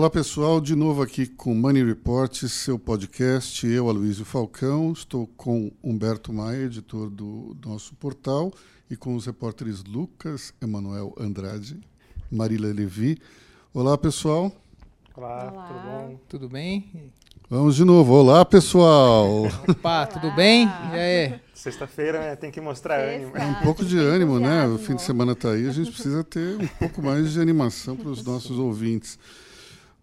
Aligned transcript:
Olá 0.00 0.08
pessoal, 0.08 0.62
de 0.62 0.74
novo 0.74 1.02
aqui 1.02 1.26
com 1.26 1.54
Money 1.54 1.84
Report, 1.84 2.34
seu 2.48 2.78
podcast. 2.78 3.66
Eu, 3.66 3.86
Aloysio 3.86 4.24
Falcão, 4.24 4.92
estou 4.92 5.26
com 5.36 5.70
Humberto 5.84 6.32
Maia, 6.32 6.62
editor 6.62 7.10
do 7.10 7.54
nosso 7.62 7.94
portal, 7.96 8.50
e 8.90 8.96
com 8.96 9.14
os 9.14 9.26
repórteres 9.26 9.84
Lucas 9.84 10.54
Emanuel 10.58 11.14
Andrade, 11.20 11.78
Marília 12.32 12.72
Levi. 12.72 13.18
Olá 13.74 13.98
pessoal. 13.98 14.50
Olá, 15.14 15.52
Olá. 15.52 15.66
tudo 15.66 15.80
bom? 15.80 16.20
Tudo 16.30 16.48
bem? 16.48 17.12
Vamos 17.50 17.76
de 17.76 17.84
novo. 17.84 18.14
Olá 18.14 18.42
pessoal. 18.42 19.42
Opa, 19.68 20.06
tudo 20.06 20.34
bem? 20.34 20.66
E 20.94 20.98
aí? 20.98 21.40
Sexta-feira 21.52 22.20
né, 22.20 22.36
tem 22.36 22.50
que 22.50 22.58
mostrar 22.58 23.00
ânimo. 23.00 23.32
Sexta. 23.32 23.48
Um 23.50 23.62
pouco 23.62 23.84
de 23.84 23.98
ânimo, 23.98 24.40
né? 24.40 24.66
O 24.66 24.78
fim 24.78 24.96
de 24.96 25.02
semana 25.02 25.32
está 25.32 25.50
aí, 25.50 25.68
a 25.68 25.72
gente 25.72 25.92
precisa 25.92 26.24
ter 26.24 26.56
um 26.56 26.66
pouco 26.78 27.02
mais 27.02 27.32
de 27.32 27.38
animação 27.38 27.94
para 27.98 28.08
os 28.08 28.24
nossos 28.24 28.58
ouvintes. 28.58 29.18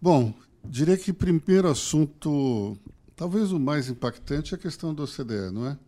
Bom, 0.00 0.32
diria 0.64 0.96
que 0.96 1.12
primeiro 1.12 1.68
assunto, 1.68 2.76
talvez 3.16 3.52
o 3.52 3.58
mais 3.58 3.88
impactante, 3.88 4.54
é 4.54 4.56
a 4.56 4.60
questão 4.60 4.94
do 4.94 5.02
OCDE, 5.04 5.50
não 5.52 5.66
é? 5.66 5.78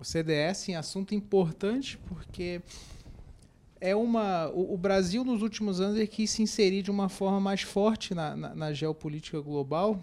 O 0.00 0.04
CDS 0.04 0.68
em 0.68 0.76
assunto 0.76 1.14
importante 1.14 1.98
porque 2.06 2.60
é 3.80 3.94
uma. 3.96 4.48
O, 4.50 4.74
o 4.74 4.78
Brasil, 4.78 5.24
nos 5.24 5.42
últimos 5.42 5.80
anos, 5.80 5.96
ele 5.96 6.06
quis 6.06 6.30
se 6.30 6.42
inserir 6.42 6.82
de 6.82 6.90
uma 6.90 7.08
forma 7.08 7.40
mais 7.40 7.62
forte 7.62 8.14
na, 8.14 8.36
na- 8.36 8.54
na 8.54 8.72
geopolítica 8.72 9.40
global. 9.40 10.00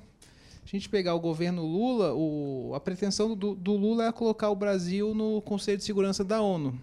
A 0.64 0.68
gente 0.68 0.90
pegar 0.90 1.14
o 1.16 1.20
governo 1.20 1.64
Lula, 1.66 2.14
o- 2.14 2.74
a 2.76 2.80
pretensão 2.80 3.36
do, 3.36 3.56
do 3.56 3.74
Lula 3.74 4.06
é 4.08 4.12
colocar 4.12 4.50
o 4.50 4.56
Brasil 4.56 5.14
no 5.16 5.42
Conselho 5.42 5.78
de 5.78 5.84
Segurança 5.86 6.24
da 6.24 6.42
ONU. 6.42 6.78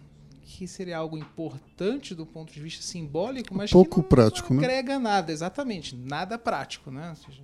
Que 0.45 0.67
seria 0.67 0.99
algo 0.99 1.17
importante 1.17 2.15
do 2.15 2.27
ponto 2.27 2.53
de 2.53 2.61
vista 2.61 2.83
simbólico, 2.83 3.55
mas 3.55 3.71
Pouco 3.71 3.97
que 3.97 4.03
não, 4.03 4.09
prático, 4.09 4.53
não 4.53 4.61
né? 4.61 4.67
agrega 4.67 4.99
nada, 4.99 5.33
exatamente, 5.33 5.97
nada 5.97 6.37
prático, 6.37 6.91
né? 6.91 7.11
Ou 7.11 7.17
seja, 7.17 7.43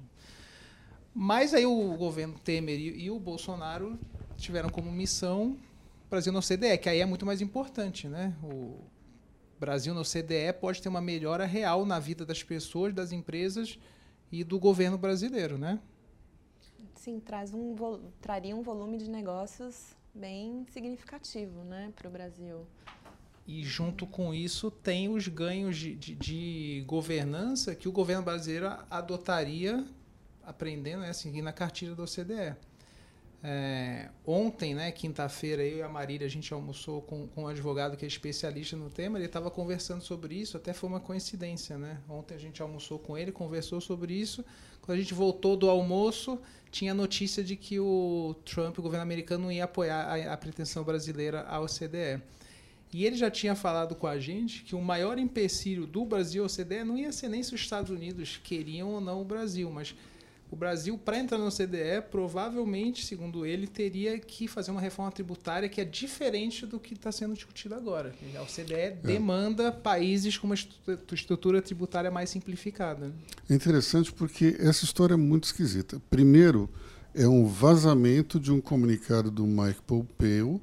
mas 1.15 1.55
aí 1.55 1.65
o 1.65 1.97
governo 1.97 2.39
Temer 2.39 2.79
e, 2.79 3.05
e 3.05 3.11
o 3.11 3.19
Bolsonaro 3.19 3.99
tiveram 4.37 4.69
como 4.69 4.91
missão 4.93 5.57
o 6.07 6.11
Brasil 6.11 6.33
no 6.33 6.41
CDE, 6.41 6.79
que 6.79 6.89
aí 6.89 7.01
é 7.01 7.07
muito 7.07 7.27
mais 7.27 7.41
importante, 7.41 8.09
né? 8.09 8.35
O 8.43 8.81
Brasil 9.61 9.93
no 9.93 10.05
CDE 10.05 10.53
pode 10.59 10.81
ter 10.81 10.89
uma 10.89 11.01
melhora 11.01 11.45
real 11.45 11.85
na 11.85 11.99
vida 11.99 12.25
das 12.25 12.43
pessoas, 12.43 12.95
das 12.95 13.13
empresas 13.13 13.79
e 14.33 14.43
do 14.43 14.59
governo 14.59 14.97
brasileiro, 14.97 15.59
né? 15.59 15.79
Sim, 16.95 17.21
traz 17.21 17.53
um, 17.53 17.75
traria 18.21 18.57
um 18.57 18.63
volume 18.63 18.97
de 18.97 19.11
negócios 19.11 19.98
bem 20.15 20.67
significativo 20.73 21.63
né, 21.65 21.93
para 21.95 22.09
o 22.09 22.11
Brasil. 22.11 22.67
E 23.47 23.63
junto 23.65 24.07
com 24.07 24.35
isso 24.35 24.71
tem 24.71 25.09
os 25.09 25.27
ganhos 25.27 25.77
de, 25.77 25.95
de- 25.95 26.15
de 26.15 26.85
governança 26.87 27.75
que 27.75 27.89
o 27.89 27.93
governo 27.93 28.23
brasileiro 28.23 28.67
adotaria, 28.91 29.87
aprendendo 30.45 31.01
né, 31.01 31.09
assim, 31.09 31.41
na 31.41 31.53
cartilha 31.53 31.95
do 31.95 32.03
OCDE. 32.03 32.55
É, 33.43 34.09
ontem, 34.27 34.75
né, 34.75 34.91
quinta-feira, 34.91 35.65
eu 35.65 35.79
e 35.79 35.83
a 35.83 35.89
Marília, 35.89 36.27
a 36.27 36.31
gente 36.31 36.53
almoçou 36.53 37.01
com, 37.03 37.29
com 37.29 37.45
um 37.45 37.47
advogado 37.47 37.97
que 37.97 38.05
é 38.05 38.09
especialista 38.09 38.77
no 38.77 38.91
tema, 38.91 39.17
ele 39.17 39.27
estava 39.27 39.49
conversando 39.49 40.03
sobre 40.03 40.35
isso, 40.35 40.57
até 40.57 40.73
foi 40.73 40.89
uma 40.89 40.99
coincidência, 40.99 41.79
né? 41.79 42.01
Ontem 42.09 42.35
a 42.35 42.39
gente 42.39 42.61
almoçou 42.61 42.99
com 42.99 43.17
ele, 43.17 43.31
conversou 43.31 43.81
sobre 43.81 44.13
isso. 44.13 44.45
Quando 44.83 44.99
a 44.99 45.01
gente 45.01 45.15
voltou 45.15 45.57
do 45.57 45.71
almoço, 45.71 46.41
tinha 46.71 46.93
notícia 46.93 47.45
de 47.45 47.55
que 47.55 47.79
o 47.79 48.35
Trump, 48.45 48.79
o 48.79 48.83
governo 48.83 49.03
americano, 49.03 49.45
não 49.45 49.53
ia 49.53 49.65
apoiar 49.65 50.03
a, 50.03 50.33
a 50.33 50.37
pretensão 50.37 50.83
brasileira 50.83 51.43
à 51.43 51.61
OCDE. 51.61 52.21
E 52.93 53.05
ele 53.05 53.17
já 53.17 53.31
tinha 53.31 53.55
falado 53.55 53.95
com 53.95 54.07
a 54.07 54.19
gente 54.19 54.65
que 54.65 54.75
o 54.75 54.81
maior 54.81 55.19
empecilho 55.19 55.87
do 55.87 56.05
Brasil 56.05 56.43
ao 56.43 56.47
OCDE 56.47 56.85
não 56.85 56.97
ia 56.97 57.13
ser 57.13 57.29
nem 57.29 57.43
se 57.43 57.55
os 57.55 57.61
Estados 57.61 57.91
Unidos 57.91 58.41
queriam 58.43 58.95
ou 58.95 59.01
não 59.01 59.21
o 59.21 59.25
Brasil, 59.25 59.71
mas 59.71 59.95
o 60.51 60.57
Brasil, 60.57 60.97
para 60.97 61.19
entrar 61.19 61.37
no 61.37 61.47
OCDE, 61.47 62.03
provavelmente, 62.11 63.05
segundo 63.05 63.45
ele, 63.45 63.67
teria 63.67 64.19
que 64.19 64.49
fazer 64.49 64.71
uma 64.71 64.81
reforma 64.81 65.13
tributária 65.13 65.69
que 65.69 65.81
é 65.81 65.85
diferente 65.85 66.65
do 66.65 66.81
que 66.81 66.95
está 66.95 67.13
sendo 67.13 67.35
discutido 67.35 67.75
agora. 67.75 68.15
A 68.35 68.43
OCDE 68.43 68.97
demanda 69.03 69.71
países 69.71 70.39
com 70.39 70.47
uma 70.47 70.57
estrutura 71.13 71.61
tributária 71.61 72.11
mais 72.11 72.31
simplificada. 72.31 73.13
É 73.49 73.55
interessante 73.55 74.11
porque 74.11 74.57
essa 74.59 74.85
história 74.85 75.15
é 75.15 75.19
muito 75.19 75.45
esquisita. 75.45 76.01
Primeiro, 76.09 76.69
é 77.15 77.29
um 77.29 77.47
vazamento 77.47 78.41
de 78.41 78.51
um 78.51 78.61
comunicado 78.61 79.31
do 79.31 79.47
Mike 79.47 79.83
Pompeo 79.87 80.61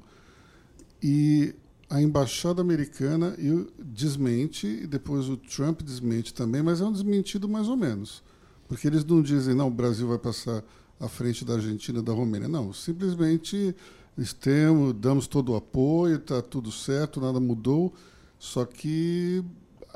e 1.02 1.54
a 1.88 2.02
embaixada 2.02 2.60
americana 2.60 3.36
desmente, 3.78 4.66
e 4.66 4.86
depois 4.88 5.28
o 5.28 5.36
Trump 5.36 5.82
desmente 5.82 6.34
também, 6.34 6.60
mas 6.60 6.80
é 6.80 6.84
um 6.84 6.92
desmentido 6.92 7.48
mais 7.48 7.68
ou 7.68 7.76
menos. 7.76 8.24
Porque 8.68 8.86
eles 8.86 9.04
não 9.04 9.22
dizem, 9.22 9.54
não, 9.54 9.68
o 9.68 9.70
Brasil 9.70 10.08
vai 10.08 10.18
passar 10.18 10.62
à 10.98 11.08
frente 11.08 11.44
da 11.44 11.54
Argentina 11.54 12.02
da 12.02 12.12
Romênia. 12.12 12.48
Não, 12.48 12.72
simplesmente 12.72 13.74
temos, 14.40 14.94
damos 14.94 15.26
todo 15.26 15.52
o 15.52 15.56
apoio, 15.56 16.16
está 16.16 16.40
tudo 16.40 16.72
certo, 16.72 17.20
nada 17.20 17.38
mudou, 17.38 17.92
só 18.38 18.64
que 18.64 19.44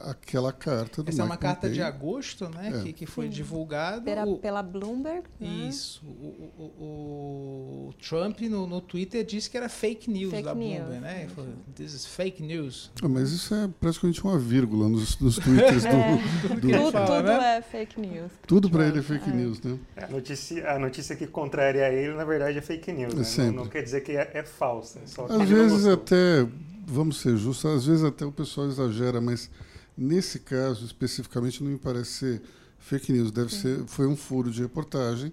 aquela 0.02 0.52
carta 0.52 1.02
do 1.02 1.08
Essa 1.10 1.22
é 1.22 1.24
uma 1.24 1.36
carta 1.36 1.68
de 1.70 1.82
agosto, 1.82 2.48
né, 2.48 2.72
É. 2.74 2.82
que, 2.82 2.92
que 2.92 3.06
foi 3.06 3.26
Sim. 3.26 3.30
divulgada. 3.32 4.00
Pela, 4.02 4.36
pela 4.36 4.62
Bloomberg, 4.62 5.24
né? 5.38 5.46
Isso. 5.68 6.02
O, 6.04 6.10
o- 6.58 6.62
o- 6.78 7.88
o 7.88 7.94
Trump 7.94 8.40
no, 8.42 8.66
no 8.66 8.80
Twitter 8.80 9.24
disse 9.24 9.50
que 9.50 9.56
era 9.56 9.68
fake 9.68 10.10
news 10.10 10.30
Fake 10.30 10.44
da 10.44 10.54
Bloomberg, 10.54 10.90
news. 10.90 11.00
né? 11.02 11.22
Ele 11.24 11.30
falou, 11.30 11.50
This 11.74 11.94
is 11.94 12.06
fake 12.06 12.42
news. 12.42 12.90
Ah, 13.02 13.08
mas 13.08 13.30
isso 13.32 13.54
é 13.54 13.68
praticamente 13.80 14.22
uma 14.24 14.38
vírgula 14.38 14.88
nos, 14.88 15.18
nos 15.18 15.36
twitters 15.36 15.84
É. 15.86 16.16
do. 16.46 16.54
do- 16.54 16.60
Tudo, 16.60 16.92
fala, 16.92 17.06
tudo 17.18 17.26
né? 17.26 17.56
é 17.58 17.62
fake 17.62 18.00
news. 18.00 18.32
tudo 18.46 18.70
para 18.70 18.86
ele 18.86 18.98
é 18.98 19.02
fake 19.02 19.30
É. 19.30 19.32
news, 19.32 19.60
né? 19.60 19.78
A 19.96 20.06
notícia, 20.08 20.70
a 20.70 20.78
notícia 20.78 21.16
que 21.16 21.26
contraria 21.26 21.88
ele, 21.92 22.14
na 22.14 22.24
verdade, 22.24 22.58
é 22.58 22.60
fake 22.62 22.92
news. 22.92 23.38
É 23.38 23.42
né? 23.42 23.46
Não, 23.48 23.64
não 23.64 23.66
quer 23.66 23.82
dizer 23.82 24.00
que 24.02 24.12
é, 24.12 24.30
é 24.34 24.42
falsa. 24.42 24.98
é 25.02 25.06
Só 25.06 25.26
que 25.26 25.32
Às 25.32 25.48
vezes 25.48 25.86
até, 25.86 26.46
vamos 26.86 27.20
ser 27.20 27.36
justos, 27.36 27.64
às 27.70 27.86
vezes 27.86 28.04
até 28.04 28.24
o 28.24 28.32
pessoal 28.32 28.66
exagera, 28.68 29.20
mas 29.20 29.50
nesse 29.96 30.38
caso 30.40 30.84
especificamente 30.84 31.62
não 31.62 31.70
me 31.70 31.78
parece 31.78 32.10
ser 32.12 32.42
fake 32.78 33.12
news, 33.12 33.30
deve 33.30 33.54
ser, 33.54 33.84
foi 33.86 34.06
um 34.06 34.16
furo 34.16 34.50
de 34.50 34.62
reportagem 34.62 35.32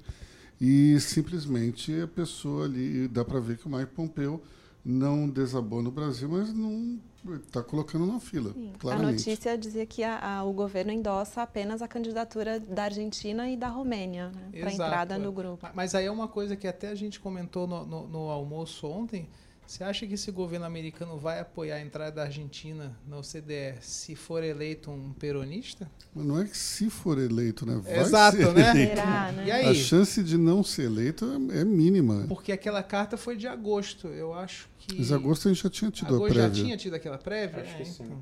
e 0.60 1.00
simplesmente 1.00 2.02
a 2.02 2.08
pessoa 2.08 2.66
ali, 2.66 3.08
dá 3.08 3.24
para 3.24 3.40
ver 3.40 3.58
que 3.58 3.68
o 3.68 3.70
Mike 3.70 3.92
Pompeu 3.94 4.42
não 4.84 5.28
desabou 5.30 5.82
no 5.82 5.92
Brasil, 5.92 6.30
mas 6.30 6.54
não 6.54 7.00
está 7.44 7.62
colocando 7.62 8.06
na 8.06 8.20
fila, 8.22 8.54
Sim. 8.54 8.72
A 8.90 8.96
notícia 8.98 9.58
dizia 9.58 9.86
que 9.86 10.02
a- 10.02 10.18
a- 10.38 10.44
o 10.46 10.54
governo 10.54 10.92
endossa 10.94 11.42
apenas 11.42 11.82
a 11.82 11.88
candidatura 11.88 12.58
da 12.60 12.84
Argentina 12.86 13.50
e 13.50 13.58
da 13.58 13.68
Romênia 13.68 14.30
né, 14.30 14.60
para 14.62 14.72
entrada 14.72 15.16
é. 15.16 15.18
no 15.18 15.32
grupo. 15.32 15.60
Ma- 15.62 15.72
Mas 15.76 15.94
aí 15.94 16.06
é 16.06 16.12
uma 16.12 16.28
coisa 16.30 16.56
que 16.56 16.66
até 16.68 16.88
a 16.88 16.96
gente 16.96 17.20
comentou 17.20 17.68
no, 17.68 17.86
no- 17.86 18.08
no 18.08 18.30
almoço 18.30 18.88
ontem. 18.88 19.28
Você 19.68 19.84
acha 19.84 20.08
que 20.08 20.14
esse 20.14 20.32
governo 20.32 20.66
americano 20.66 21.18
vai 21.18 21.42
apoiar 21.42 21.76
a 21.76 21.82
entrada 21.82 22.12
da 22.14 22.24
Argentina 22.24 22.98
na 23.06 23.18
OCDE 23.18 23.76
se 23.82 24.16
for 24.16 24.42
eleito 24.42 24.90
um 24.90 25.12
peronista? 25.12 25.92
Mas 26.16 26.26
não 26.26 26.40
é 26.40 26.46
que 26.46 26.58
se 26.58 26.90
for 26.90 27.18
eleito, 27.18 27.66
né? 27.66 27.76
Vai 27.84 28.00
Exato, 28.00 28.38
ser 28.38 28.54
né? 28.54 28.70
eleito. 28.72 28.96
Será, 28.96 29.32
né? 29.34 29.46
E 29.46 29.52
A 29.52 29.56
aí? 29.56 29.76
chance 29.76 30.24
de 30.24 30.38
não 30.38 30.64
ser 30.64 30.84
eleito 30.84 31.26
é 31.52 31.66
mínima. 31.66 32.26
Porque 32.30 32.54
aquela 32.54 32.82
carta 32.82 33.18
foi 33.18 33.36
de 33.36 33.46
agosto. 33.46 34.08
Eu 34.08 34.34
acho 34.34 34.70
que. 34.80 34.98
Mas 34.98 35.12
agosto 35.12 35.50
a 35.50 35.54
gente 35.54 35.64
já 35.64 35.70
tinha 35.70 35.92
tido 35.92 36.14
a 36.14 36.16
agosto 36.16 36.34
já 36.34 36.44
prévia. 36.48 36.64
tinha 36.64 36.78
tido 36.78 36.94
aquela 36.96 37.18
prévia? 37.18 37.62
Acho 37.64 37.74
É, 37.74 37.78
que 37.80 37.86
sim. 37.86 38.04
então. 38.06 38.22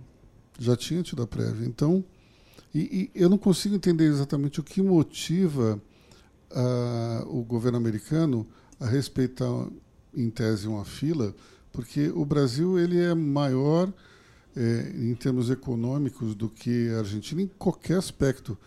Já 0.58 0.76
tinha 0.76 1.04
tido 1.04 1.22
a 1.22 1.28
prévia. 1.28 1.68
Então, 1.68 2.04
e, 2.74 3.12
e 3.14 3.22
eu 3.22 3.30
não 3.30 3.38
consigo 3.38 3.76
entender 3.76 4.06
exatamente 4.06 4.60
o 4.60 4.64
que 4.64 4.82
motiva 4.82 5.80
ah, 6.50 7.24
o 7.28 7.44
governo 7.44 7.78
americano 7.78 8.48
a 8.80 8.88
respeitar, 8.88 9.68
em 10.16 10.30
tese, 10.30 10.68
uma 10.68 10.86
fila, 10.86 11.36
porque 11.72 12.10
o 12.10 12.26
Brasil 12.26 12.80
ele 12.80 13.00
é 13.00 13.14
maior 13.14 13.92
eh, 14.56 14.94
em 14.96 15.14
termos 15.16 15.50
econômicos 15.50 16.34
do 16.34 16.50
que 16.50 16.90
a 16.90 17.00
Argentina 17.00 17.42
em 17.42 17.48
qualquer 17.48 17.98
aspecto. 17.98 18.58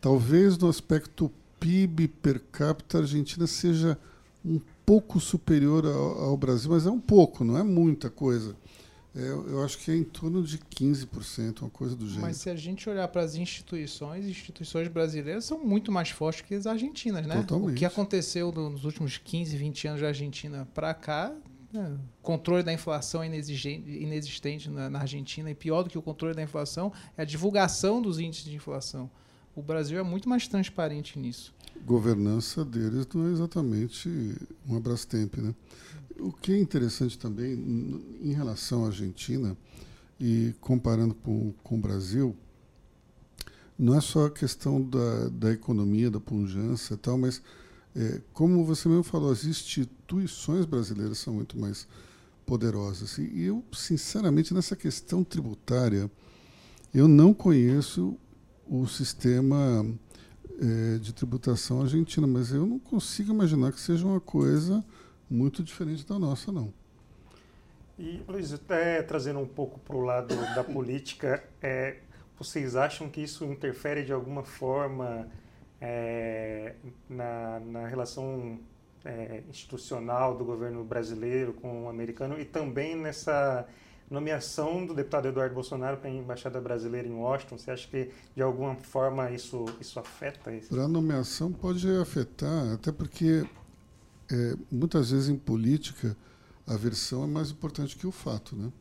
Talvez 0.00 0.58
no 0.58 0.68
aspecto 0.68 1.30
PIB 1.60 2.08
per 2.08 2.40
capita 2.52 2.98
a 2.98 3.00
Argentina 3.02 3.46
seja 3.46 3.98
um 4.44 4.60
pouco 4.84 5.18
superior 5.18 5.86
ao, 5.86 6.24
ao 6.24 6.36
Brasil, 6.36 6.70
mas 6.70 6.86
é 6.86 6.90
um 6.90 7.00
pouco, 7.00 7.44
não 7.44 7.56
é 7.56 7.62
muita 7.62 8.10
coisa. 8.10 8.56
É, 9.16 9.20
eu 9.28 9.64
acho 9.64 9.78
que 9.78 9.90
é 9.90 9.96
em 9.96 10.04
torno 10.04 10.42
de 10.42 10.58
15%, 10.58 11.62
uma 11.62 11.70
coisa 11.70 11.96
do 11.96 12.06
gênero. 12.06 12.20
Mas 12.22 12.36
se 12.36 12.50
a 12.50 12.54
gente 12.54 12.88
olhar 12.90 13.08
para 13.08 13.22
as 13.22 13.34
instituições, 13.34 14.26
instituições 14.26 14.88
brasileiras 14.88 15.44
são 15.46 15.58
muito 15.64 15.90
mais 15.90 16.10
fortes 16.10 16.42
que 16.42 16.54
as 16.54 16.66
argentinas, 16.66 17.26
né? 17.26 17.36
Totalmente. 17.36 17.72
O 17.72 17.74
que 17.78 17.84
aconteceu 17.86 18.52
no- 18.52 18.68
nos 18.70 18.84
últimos 18.84 19.16
15, 19.16 19.56
20 19.56 19.88
anos 19.88 20.02
da 20.02 20.08
Argentina 20.08 20.68
para 20.74 20.92
cá, 20.92 21.32
né? 21.72 21.96
controle 22.20 22.62
da 22.62 22.72
inflação 22.72 23.22
é 23.22 23.26
inexistente 23.26 24.68
na, 24.68 24.90
na 24.90 25.00
Argentina, 25.00 25.50
e 25.50 25.54
pior 25.54 25.82
do 25.82 25.90
que 25.90 25.96
o 25.98 26.02
controle 26.02 26.34
da 26.34 26.42
inflação 26.42 26.92
é 27.16 27.22
a 27.22 27.24
divulgação 27.24 28.02
dos 28.02 28.18
índices 28.18 28.44
de 28.44 28.54
inflação. 28.54 29.10
O 29.54 29.62
Brasil 29.62 29.98
é 29.98 30.02
muito 30.02 30.28
mais 30.28 30.46
transparente 30.46 31.18
nisso. 31.18 31.54
Governança 31.84 32.64
deles 32.64 33.06
não 33.14 33.28
é 33.28 33.32
exatamente 33.32 34.08
uma 34.64 34.80
Brastemp, 34.80 35.36
né? 35.38 35.54
O 36.18 36.32
que 36.32 36.52
é 36.52 36.58
interessante 36.58 37.18
também 37.18 37.52
em 38.22 38.32
relação 38.32 38.84
à 38.84 38.86
Argentina 38.86 39.56
e 40.18 40.54
comparando 40.60 41.14
com, 41.14 41.52
com 41.62 41.76
o 41.76 41.80
Brasil, 41.80 42.34
não 43.78 43.94
é 43.94 44.00
só 44.00 44.26
a 44.26 44.30
questão 44.30 44.82
da, 44.82 45.28
da 45.28 45.52
economia, 45.52 46.10
da 46.10 46.18
pujança 46.18 46.94
e 46.94 46.96
tal, 46.96 47.18
mas 47.18 47.42
é, 47.94 48.20
como 48.32 48.64
você 48.64 48.88
mesmo 48.88 49.02
falou, 49.02 49.30
as 49.30 49.44
instituições 49.44 50.64
brasileiras 50.64 51.18
são 51.18 51.34
muito 51.34 51.58
mais 51.58 51.86
poderosas. 52.46 53.18
E 53.18 53.42
eu, 53.42 53.62
sinceramente, 53.72 54.54
nessa 54.54 54.76
questão 54.76 55.24
tributária, 55.24 56.10
eu 56.94 57.08
não 57.08 57.34
conheço 57.34 58.16
o 58.66 58.86
sistema 58.86 59.86
é, 60.60 60.98
de 60.98 61.12
tributação 61.12 61.82
argentina, 61.82 62.26
mas 62.26 62.52
eu 62.52 62.66
não 62.66 62.78
consigo 62.78 63.32
imaginar 63.32 63.72
que 63.72 63.80
seja 63.80 64.06
uma 64.06 64.20
coisa 64.20 64.84
muito 65.28 65.62
diferente 65.62 66.06
da 66.06 66.18
nossa, 66.18 66.52
não. 66.52 66.72
E, 67.98 68.22
Luiz, 68.28 68.52
até 68.52 69.02
trazendo 69.02 69.40
um 69.40 69.46
pouco 69.46 69.78
para 69.80 69.96
o 69.96 70.00
lado 70.00 70.34
da 70.54 70.62
política, 70.64 71.42
é, 71.62 71.98
vocês 72.38 72.76
acham 72.76 73.08
que 73.08 73.20
isso 73.20 73.44
interfere 73.44 74.04
de 74.04 74.12
alguma 74.12 74.42
forma 74.42 75.28
é, 75.80 76.74
na, 77.08 77.60
na 77.60 77.86
relação 77.86 78.58
é, 79.04 79.42
institucional 79.48 80.36
do 80.36 80.44
governo 80.44 80.84
brasileiro 80.84 81.54
com 81.54 81.84
o 81.84 81.88
americano 81.88 82.38
e 82.38 82.44
também 82.44 82.96
nessa 82.96 83.66
nomeação 84.10 84.86
do 84.86 84.94
deputado 84.94 85.28
Eduardo 85.28 85.54
Bolsonaro 85.54 85.96
para 85.96 86.08
a 86.08 86.12
embaixada 86.12 86.60
brasileira 86.60 87.08
em 87.08 87.12
Washington? 87.12 87.58
Você 87.58 87.70
acha 87.70 87.88
que 87.88 88.10
de 88.34 88.42
alguma 88.42 88.76
forma 88.76 89.30
isso 89.30 89.64
isso 89.80 89.98
afeta 89.98 90.52
isso? 90.54 90.78
A 90.78 90.88
nomeação 90.88 91.52
pode 91.52 91.88
afetar, 91.96 92.72
até 92.72 92.92
porque 92.92 93.46
é, 94.30 94.56
muitas 94.70 95.10
vezes 95.10 95.28
em 95.28 95.36
política 95.36 96.16
a 96.66 96.76
versão 96.76 97.24
é 97.24 97.26
mais 97.26 97.50
importante 97.50 97.96
que 97.96 98.06
o 98.06 98.12
fato, 98.12 98.56
né? 98.56 98.72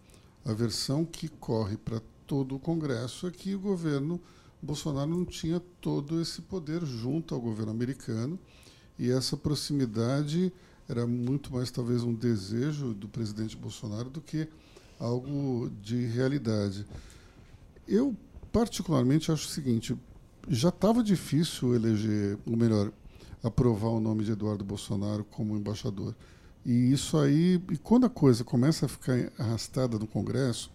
A 0.43 0.53
versão 0.53 1.05
que 1.05 1.27
corre 1.27 1.77
para 1.77 2.01
todo 2.27 2.55
o 2.55 2.59
Congresso 2.59 3.27
é 3.27 3.31
que 3.31 3.55
o 3.55 3.59
governo 3.59 4.19
Bolsonaro 4.61 5.09
não 5.09 5.25
tinha 5.25 5.61
todo 5.81 6.21
esse 6.21 6.41
poder 6.41 6.83
junto 6.85 7.35
ao 7.35 7.41
governo 7.41 7.71
americano 7.71 8.39
e 8.97 9.11
essa 9.11 9.35
proximidade 9.37 10.51
era 10.87 11.05
muito 11.05 11.51
mais 11.53 11.71
talvez 11.71 12.03
um 12.03 12.13
desejo 12.13 12.93
do 12.93 13.07
presidente 13.07 13.55
Bolsonaro 13.55 14.09
do 14.09 14.21
que 14.21 14.47
algo 14.99 15.69
de 15.81 16.05
realidade. 16.07 16.85
Eu 17.87 18.15
particularmente 18.51 19.31
acho 19.31 19.47
o 19.47 19.51
seguinte: 19.51 19.97
já 20.47 20.69
estava 20.69 21.03
difícil 21.03 21.75
eleger, 21.75 22.37
ou 22.45 22.55
melhor, 22.55 22.91
aprovar 23.43 23.89
o 23.89 23.99
nome 23.99 24.23
de 24.23 24.31
Eduardo 24.31 24.63
Bolsonaro 24.63 25.23
como 25.23 25.55
embaixador. 25.55 26.15
E 26.65 26.91
isso 26.91 27.17
aí, 27.17 27.61
e 27.71 27.77
quando 27.77 28.05
a 28.05 28.09
coisa 28.09 28.43
começa 28.43 28.87
a 28.87 28.89
ficar 28.89 29.31
arrastada 29.37 29.99
no 29.99 30.07
Congresso, 30.07 30.71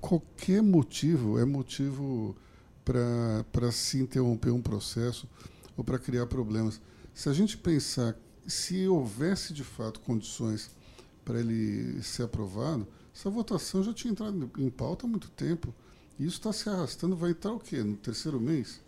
qualquer 0.00 0.62
motivo 0.62 1.38
é 1.38 1.44
motivo 1.44 2.34
para 2.84 3.70
se 3.70 3.98
interromper 3.98 4.50
um 4.50 4.62
processo 4.62 5.28
ou 5.76 5.84
para 5.84 5.98
criar 5.98 6.26
problemas. 6.26 6.80
Se 7.14 7.28
a 7.28 7.32
gente 7.32 7.58
pensar 7.58 8.16
se 8.46 8.88
houvesse 8.88 9.52
de 9.52 9.62
fato 9.62 10.00
condições 10.00 10.70
para 11.24 11.38
ele 11.38 12.02
ser 12.02 12.24
aprovado, 12.24 12.86
essa 13.14 13.30
votação 13.30 13.82
já 13.82 13.92
tinha 13.92 14.12
entrado 14.12 14.50
em 14.58 14.70
pauta 14.70 15.06
há 15.06 15.08
muito 15.08 15.30
tempo. 15.30 15.74
E 16.18 16.24
isso 16.24 16.36
está 16.36 16.52
se 16.52 16.68
arrastando, 16.68 17.16
vai 17.16 17.30
entrar 17.30 17.52
o 17.52 17.58
quê? 17.58 17.82
No 17.82 17.96
terceiro 17.96 18.40
mês? 18.40 18.80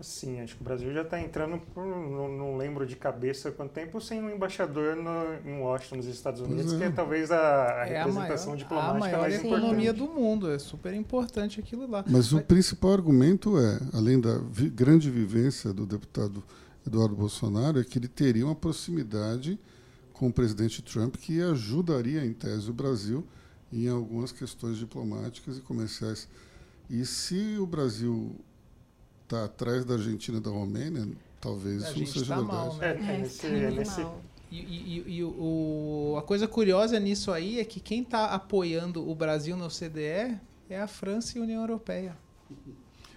Sim, 0.00 0.40
acho 0.40 0.56
que 0.56 0.60
o 0.60 0.64
Brasil 0.64 0.92
já 0.92 1.02
está 1.02 1.20
entrando 1.20 1.56
por, 1.72 1.86
não, 1.86 2.28
não, 2.28 2.56
lembro 2.56 2.84
de 2.84 2.96
cabeça 2.96 3.52
quanto 3.52 3.70
tempo, 3.70 4.00
sem 4.00 4.20
um 4.20 4.28
embaixador 4.28 4.96
no, 4.96 5.48
em 5.48 5.60
Washington, 5.60 5.96
nos 5.96 6.06
Estados 6.06 6.40
Unidos, 6.40 6.72
é. 6.72 6.78
que 6.78 6.84
é 6.84 6.90
talvez 6.90 7.30
a, 7.30 7.82
a 7.82 7.86
é 7.86 7.98
representação 7.98 8.52
a 8.52 8.56
maior, 8.56 8.58
diplomática 8.58 8.96
a 8.96 8.98
maior 8.98 9.20
mais 9.20 9.34
economia 9.36 9.92
do 9.92 10.08
mundo, 10.08 10.50
é 10.50 10.58
super 10.58 10.92
importante 10.94 11.60
aquilo 11.60 11.88
lá. 11.88 12.02
Mas, 12.04 12.12
Mas 12.12 12.32
o 12.32 12.40
principal 12.40 12.92
argumento 12.92 13.56
é, 13.56 13.78
além 13.92 14.20
da 14.20 14.38
vi, 14.50 14.68
grande 14.68 15.08
vivência 15.08 15.72
do 15.72 15.86
deputado 15.86 16.42
Eduardo 16.84 17.14
Bolsonaro, 17.14 17.78
é 17.78 17.84
que 17.84 17.96
ele 17.96 18.08
teria 18.08 18.44
uma 18.44 18.54
proximidade 18.54 19.60
com 20.14 20.28
o 20.28 20.32
presidente 20.32 20.80
Trump 20.80 21.16
que 21.16 21.42
ajudaria, 21.42 22.24
em 22.24 22.32
tese, 22.32 22.70
o 22.70 22.72
Brasil 22.72 23.26
em 23.72 23.88
algumas 23.88 24.30
questões 24.30 24.78
diplomáticas 24.78 25.58
e 25.58 25.60
comerciais. 25.60 26.28
E 26.88 27.04
se 27.04 27.56
o 27.58 27.66
Brasil 27.66 28.36
está 29.24 29.44
atrás 29.44 29.84
da 29.84 29.94
Argentina 29.94 30.38
e 30.38 30.40
da 30.40 30.50
Romênia, 30.50 31.08
talvez 31.40 31.82
isso 31.82 31.98
não 31.98 32.06
seja 32.06 32.26
tá 32.26 32.36
verdade. 32.36 32.56
Mal, 32.56 32.76
né? 32.76 32.86
é, 32.86 32.90
é, 32.90 33.18
nesse, 33.18 33.46
é 33.46 33.70
nesse... 33.70 34.06
E, 34.52 34.58
e, 34.58 35.16
e, 35.16 35.24
o, 35.24 36.14
a 36.16 36.22
coisa 36.22 36.46
curiosa 36.46 37.00
nisso 37.00 37.32
aí 37.32 37.58
é 37.58 37.64
que 37.64 37.80
quem 37.80 38.02
está 38.02 38.26
apoiando 38.26 39.08
o 39.08 39.12
Brasil 39.12 39.56
no 39.56 39.68
CDE 39.68 40.38
é 40.70 40.80
a 40.80 40.86
França 40.86 41.36
e 41.36 41.40
a 41.40 41.44
União 41.44 41.60
Europeia. 41.60 42.16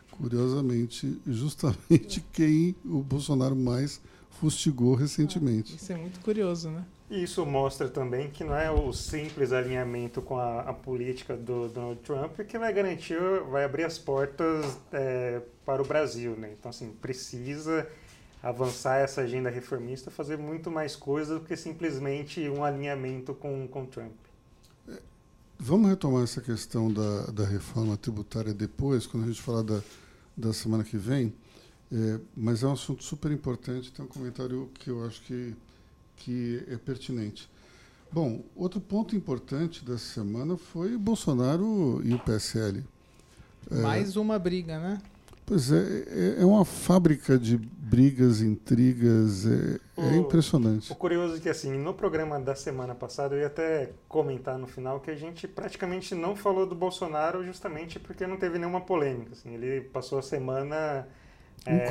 Curiosamente, 0.10 1.22
justamente 1.28 2.26
quem 2.34 2.76
o 2.84 3.04
Bolsonaro 3.04 3.56
mais 3.56 4.02
fustigou 4.40 4.96
recentemente. 4.96 5.74
Ah, 5.74 5.76
isso 5.76 5.92
é 5.92 5.98
muito 5.98 6.20
curioso, 6.20 6.70
né? 6.70 6.86
E 7.10 7.24
isso 7.24 7.46
mostra 7.46 7.88
também 7.88 8.30
que 8.30 8.44
não 8.44 8.56
é 8.56 8.70
o 8.70 8.92
simples 8.92 9.54
alinhamento 9.54 10.22
com 10.22 10.38
a, 10.38 10.62
a 10.62 10.74
política 10.74 11.38
do 11.38 11.70
Donald 11.70 12.02
Trump 12.02 12.40
que 12.42 12.60
vai 12.60 12.74
garantir, 12.74 13.18
vai 13.50 13.64
abrir 13.64 13.86
as 13.86 13.98
portas 13.98 14.78
é, 14.92 15.42
para 15.66 15.82
o 15.82 15.86
Brasil, 15.86 16.36
né? 16.36 16.54
Então, 16.58 16.70
assim, 16.70 16.92
precisa 17.02 17.88
avançar 18.44 18.98
essa 18.98 19.22
agenda 19.22 19.50
reformista, 19.50 20.12
fazer 20.12 20.38
muito 20.38 20.70
mais 20.70 20.96
coisas 20.96 21.40
do 21.40 21.46
que 21.46 21.56
simplesmente 21.56 22.48
um 22.50 22.64
alinhamento 22.64 23.34
com, 23.34 23.68
com 23.68 23.86
Trump. 23.86 24.14
É, 24.90 25.00
vamos 25.58 25.90
retomar 25.90 26.24
essa 26.24 26.42
questão 26.42 26.92
da, 26.92 27.28
da 27.28 27.46
reforma 27.46 27.96
tributária 27.96 28.54
depois, 28.54 29.08
quando 29.08 29.24
a 29.24 29.28
gente 29.28 29.42
falar 29.42 29.64
da, 29.64 29.82
da 30.36 30.54
semana 30.54 30.84
que 30.84 30.98
vem. 30.98 31.34
É, 31.92 32.20
mas 32.36 32.64
é 32.64 32.68
um 32.68 32.74
assunto 32.74 33.04
super 33.04 33.32
importante. 33.32 33.92
Tem 33.92 34.04
um 34.04 34.08
comentário 34.08 34.70
que 34.74 34.90
eu 34.90 35.06
acho 35.06 35.22
que, 35.22 35.56
que 36.18 36.64
é 36.70 36.78
pertinente. 36.78 37.50
Bom, 38.12 38.42
outro 38.56 38.80
ponto 38.80 39.16
importante 39.16 39.84
dessa 39.84 40.14
semana 40.14 40.58
foi 40.58 40.98
Bolsonaro 40.98 42.02
e 42.04 42.14
o 42.14 42.20
PSL. 42.20 42.84
É, 43.70 43.76
Mais 43.76 44.16
uma 44.16 44.40
briga, 44.40 44.80
né? 44.80 45.02
Pois 45.46 45.72
é, 45.72 46.04
é, 46.38 46.42
é 46.42 46.46
uma 46.46 46.66
fábrica 46.66 47.38
de 47.38 47.58
brigas, 47.58 48.42
intrigas, 48.42 49.46
é, 49.46 49.80
é 49.98 50.02
o, 50.02 50.04
é 50.04 50.18
impressionante. 50.18 50.92
O 50.92 50.96
curioso 50.96 51.38
é 51.38 51.40
que, 51.40 51.48
assim, 51.48 51.78
no 51.78 51.94
programa 51.94 52.38
da 52.38 52.54
semana 52.54 52.94
passada, 52.94 53.34
eu 53.34 53.40
ia 53.40 53.48
até 53.48 53.92
comentar 54.10 54.58
no 54.58 54.68
final 54.68 55.00
que 55.00 55.10
a 55.10 55.16
gente 55.16 55.48
praticamente 55.48 56.14
não 56.14 56.36
falou 56.36 56.66
do 56.66 56.76
Bolsonaro 56.76 57.46
justamente 57.46 57.98
porque 57.98 58.28
não 58.28 58.36
teve 58.36 58.60
nenhuma 58.60 58.82
polêmica. 58.82 59.32
Assim, 59.32 59.54
ele 59.54 59.82
passou 59.82 60.20
a 60.20 60.22
semana 60.22 61.08
É, 61.66 61.90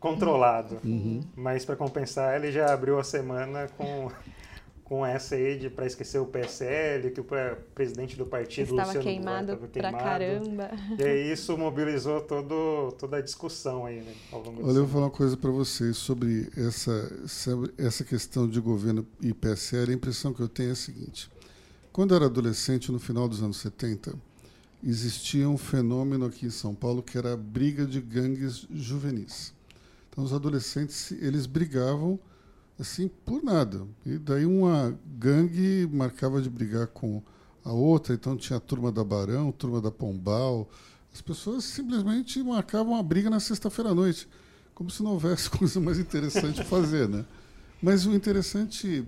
controlado. 0.00 0.78
Uhum. 0.84 1.20
Mas 1.36 1.64
para 1.64 1.76
compensar, 1.76 2.34
ele 2.36 2.50
já 2.50 2.72
abriu 2.72 2.98
a 2.98 3.04
semana 3.04 3.68
com 3.76 4.10
com 4.84 5.04
essa 5.04 5.34
aí 5.34 5.70
para 5.70 5.86
esquecer 5.86 6.18
o 6.18 6.26
PSL, 6.26 7.10
que 7.10 7.20
o 7.20 7.26
presidente 7.74 8.16
do 8.16 8.26
partido 8.26 8.70
estava 8.70 8.88
Luciano 8.88 9.04
queimado, 9.04 9.52
estava 9.52 9.68
queimado 9.68 9.96
pra 9.96 10.04
caramba. 10.04 10.70
E 10.98 11.02
aí 11.02 11.32
isso 11.32 11.56
mobilizou 11.56 12.20
todo, 12.20 12.92
toda 12.98 13.16
a 13.16 13.20
discussão 13.22 13.86
aí, 13.86 14.02
né, 14.02 14.12
ao 14.30 14.42
longo 14.42 14.62
Olha, 14.62 14.76
eu 14.76 14.84
vou 14.84 14.88
falar 14.88 15.04
uma 15.06 15.10
coisa 15.10 15.36
para 15.36 15.50
vocês 15.50 15.96
sobre 15.96 16.50
essa, 16.56 17.26
sobre 17.26 17.72
essa 17.78 18.04
questão 18.04 18.46
de 18.46 18.60
governo 18.60 19.06
e 19.22 19.32
PSL. 19.32 19.90
A 19.90 19.94
impressão 19.94 20.34
que 20.34 20.40
eu 20.40 20.48
tenho 20.48 20.68
é 20.68 20.72
a 20.72 20.76
seguinte: 20.76 21.30
quando 21.90 22.12
eu 22.12 22.16
era 22.16 22.26
adolescente, 22.26 22.92
no 22.92 23.00
final 23.00 23.26
dos 23.26 23.42
anos 23.42 23.56
70, 23.56 24.14
existia 24.84 25.48
um 25.48 25.56
fenômeno 25.56 26.26
aqui 26.26 26.46
em 26.46 26.50
São 26.50 26.74
Paulo 26.74 27.02
que 27.02 27.16
era 27.16 27.32
a 27.32 27.36
briga 27.36 27.86
de 27.86 28.00
gangues 28.00 28.66
juvenis. 28.70 29.52
Então 30.10 30.22
os 30.22 30.32
adolescentes 30.32 31.10
eles 31.12 31.46
brigavam 31.46 32.18
assim 32.78 33.08
por 33.08 33.42
nada. 33.42 33.86
E 34.04 34.18
daí 34.18 34.44
uma 34.44 34.98
gangue 35.18 35.88
marcava 35.90 36.42
de 36.42 36.50
brigar 36.50 36.88
com 36.88 37.22
a 37.64 37.72
outra, 37.72 38.14
então 38.14 38.36
tinha 38.36 38.58
a 38.58 38.60
turma 38.60 38.92
da 38.92 39.02
Barão, 39.02 39.50
turma 39.50 39.80
da 39.80 39.90
Pombal. 39.90 40.68
As 41.12 41.20
pessoas 41.20 41.64
simplesmente 41.64 42.42
marcavam 42.42 42.96
a 42.96 43.02
briga 43.02 43.30
na 43.30 43.40
sexta-feira 43.40 43.90
à 43.90 43.94
noite, 43.94 44.28
como 44.74 44.90
se 44.90 45.02
não 45.02 45.12
houvesse 45.12 45.48
coisa 45.50 45.80
mais 45.80 45.98
interessante 45.98 46.60
a 46.60 46.64
fazer, 46.64 47.08
né? 47.08 47.24
Mas 47.82 48.04
o 48.04 48.14
interessante 48.14 49.06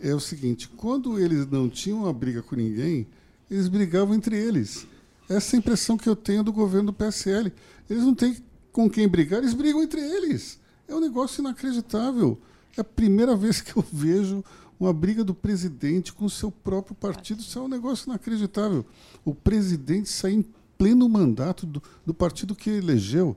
é 0.00 0.14
o 0.14 0.20
seguinte, 0.20 0.68
quando 0.68 1.18
eles 1.18 1.46
não 1.46 1.68
tinham 1.68 2.00
uma 2.00 2.12
briga 2.12 2.42
com 2.42 2.56
ninguém, 2.56 3.06
eles 3.50 3.68
brigavam 3.68 4.14
entre 4.14 4.36
eles. 4.36 4.86
Essa 5.28 5.56
impressão 5.56 5.96
que 5.96 6.08
eu 6.08 6.16
tenho 6.16 6.44
do 6.44 6.52
governo 6.52 6.92
do 6.92 6.92
PSL. 6.92 7.52
Eles 7.88 8.02
não 8.02 8.14
têm 8.14 8.36
com 8.72 8.90
quem 8.90 9.06
brigar, 9.06 9.38
eles 9.38 9.54
brigam 9.54 9.82
entre 9.82 10.00
eles. 10.00 10.60
É 10.88 10.94
um 10.94 11.00
negócio 11.00 11.40
inacreditável. 11.40 12.38
É 12.76 12.80
a 12.80 12.84
primeira 12.84 13.34
vez 13.36 13.60
que 13.60 13.76
eu 13.76 13.84
vejo 13.92 14.44
uma 14.78 14.92
briga 14.92 15.22
do 15.22 15.34
presidente 15.34 16.12
com 16.12 16.24
o 16.24 16.30
seu 16.30 16.50
próprio 16.50 16.94
partido. 16.94 17.40
Isso 17.40 17.58
é 17.58 17.62
um 17.62 17.68
negócio 17.68 18.08
inacreditável. 18.08 18.84
O 19.24 19.34
presidente 19.34 20.08
sair 20.08 20.34
em 20.34 20.44
pleno 20.76 21.08
mandato 21.08 21.66
do, 21.66 21.82
do 22.04 22.12
partido 22.12 22.54
que 22.54 22.70
elegeu. 22.70 23.36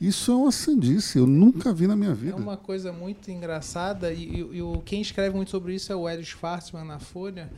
Isso 0.00 0.32
é 0.32 0.34
uma 0.34 0.50
sandice, 0.50 1.18
eu 1.18 1.26
nunca 1.26 1.74
vi 1.74 1.86
na 1.86 1.94
minha 1.94 2.14
vida. 2.14 2.32
É 2.32 2.40
uma 2.40 2.56
coisa 2.56 2.90
muito 2.90 3.30
engraçada, 3.30 4.10
e, 4.14 4.40
e, 4.40 4.58
e 4.58 4.82
quem 4.82 5.02
escreve 5.02 5.36
muito 5.36 5.50
sobre 5.50 5.74
isso 5.74 5.92
é 5.92 5.96
o 5.96 6.08
Hélio 6.08 6.24
Schwarzman 6.24 6.84
na 6.84 6.98
Folha, 6.98 7.52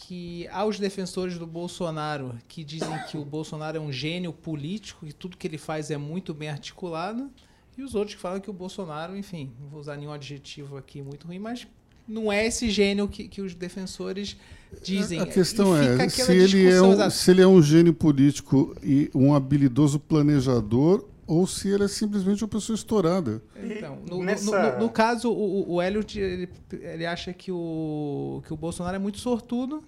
que 0.00 0.48
aos 0.48 0.78
defensores 0.78 1.38
do 1.38 1.46
Bolsonaro, 1.46 2.34
que 2.48 2.64
dizem 2.64 2.90
que 3.10 3.18
o 3.18 3.24
Bolsonaro 3.24 3.76
é 3.76 3.80
um 3.80 3.92
gênio 3.92 4.32
político 4.32 5.06
e 5.06 5.12
tudo 5.12 5.36
que 5.36 5.46
ele 5.46 5.58
faz 5.58 5.90
é 5.90 5.96
muito 5.96 6.32
bem 6.32 6.48
articulado, 6.48 7.30
e 7.76 7.82
os 7.82 7.94
outros 7.94 8.14
que 8.14 8.20
falam 8.20 8.40
que 8.40 8.50
o 8.50 8.52
Bolsonaro, 8.52 9.16
enfim, 9.16 9.52
não 9.60 9.68
vou 9.68 9.78
usar 9.78 9.96
nenhum 9.96 10.12
adjetivo 10.12 10.76
aqui 10.76 11.02
muito 11.02 11.26
ruim, 11.26 11.38
mas 11.38 11.66
não 12.08 12.32
é 12.32 12.46
esse 12.46 12.70
gênio 12.70 13.06
que, 13.08 13.28
que 13.28 13.40
os 13.40 13.54
defensores 13.54 14.36
dizem. 14.82 15.20
A 15.20 15.26
questão 15.26 15.76
é, 15.76 16.08
se 16.08 16.32
ele 16.32 16.66
é, 16.66 16.82
um, 16.82 17.10
se 17.10 17.30
ele 17.30 17.42
é 17.42 17.46
um 17.46 17.62
gênio 17.62 17.92
político 17.92 18.74
e 18.82 19.10
um 19.14 19.34
habilidoso 19.34 20.00
planejador 20.00 21.04
ou 21.30 21.46
se 21.46 21.68
ele 21.68 21.84
é 21.84 21.88
simplesmente 21.88 22.42
uma 22.42 22.48
pessoa 22.48 22.74
estourada. 22.74 23.40
Então, 23.54 24.02
no, 24.04 24.20
Nessa... 24.20 24.72
no, 24.72 24.72
no, 24.72 24.78
no 24.86 24.90
caso, 24.90 25.30
o, 25.30 25.74
o 25.74 25.80
Elliot 25.80 26.18
ele, 26.18 26.48
ele, 26.72 27.06
acha 27.06 27.32
que 27.32 27.52
o, 27.52 28.42
que 28.44 28.52
o 28.52 28.56
Bolsonaro 28.56 28.96
é 28.96 28.98
muito 28.98 29.18
sortudo, 29.18 29.84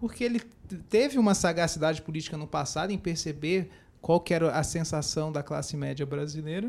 porque 0.00 0.24
ele 0.24 0.42
teve 0.90 1.18
uma 1.20 1.34
sagacidade 1.34 2.02
política 2.02 2.36
no 2.36 2.48
passado 2.48 2.90
em 2.90 2.98
perceber 2.98 3.70
qual 4.00 4.18
que 4.18 4.34
era 4.34 4.50
a 4.50 4.64
sensação 4.64 5.30
da 5.30 5.40
classe 5.40 5.76
média 5.76 6.04
brasileira, 6.04 6.68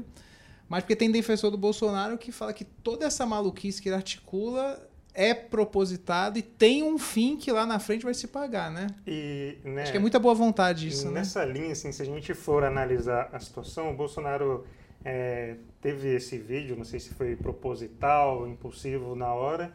mas 0.69 0.83
porque 0.83 0.95
tem 0.95 1.09
defensor 1.09 1.49
do 1.49 1.57
Bolsonaro 1.57 2.15
que 2.15 2.31
fala 2.31 2.53
que 2.53 2.65
toda 2.65 3.07
essa 3.07 3.25
maluquice 3.25 3.81
que 3.81 3.89
ele 3.89 3.95
articula 3.95 4.79
é 5.13 5.33
propositado 5.33 6.39
e 6.39 6.41
tem 6.41 6.83
um 6.83 6.97
fim 6.97 7.37
que 7.37 7.51
lá 7.51 7.65
na 7.65 7.79
frente 7.79 8.03
vai 8.03 8.13
se 8.13 8.27
pagar, 8.27 8.71
né? 8.71 8.87
E, 9.05 9.57
né, 9.63 9.83
Acho 9.83 9.91
que 9.91 9.97
é 9.97 10.01
muita 10.01 10.19
boa 10.19 10.33
vontade 10.33 10.87
isso, 10.87 11.07
né? 11.07 11.19
Nessa 11.19 11.45
linha, 11.45 11.71
assim, 11.71 11.91
se 11.91 12.01
a 12.01 12.05
gente 12.05 12.33
for 12.33 12.63
analisar 12.63 13.29
a 13.31 13.39
situação, 13.39 13.91
o 13.91 13.93
Bolsonaro 13.95 14.65
é, 15.05 15.55
teve 15.81 16.15
esse 16.15 16.37
vídeo, 16.37 16.75
não 16.75 16.83
sei 16.83 16.99
se 16.99 17.13
foi 17.13 17.35
proposital, 17.35 18.47
impulsivo 18.47 19.15
na 19.15 19.33
hora, 19.33 19.71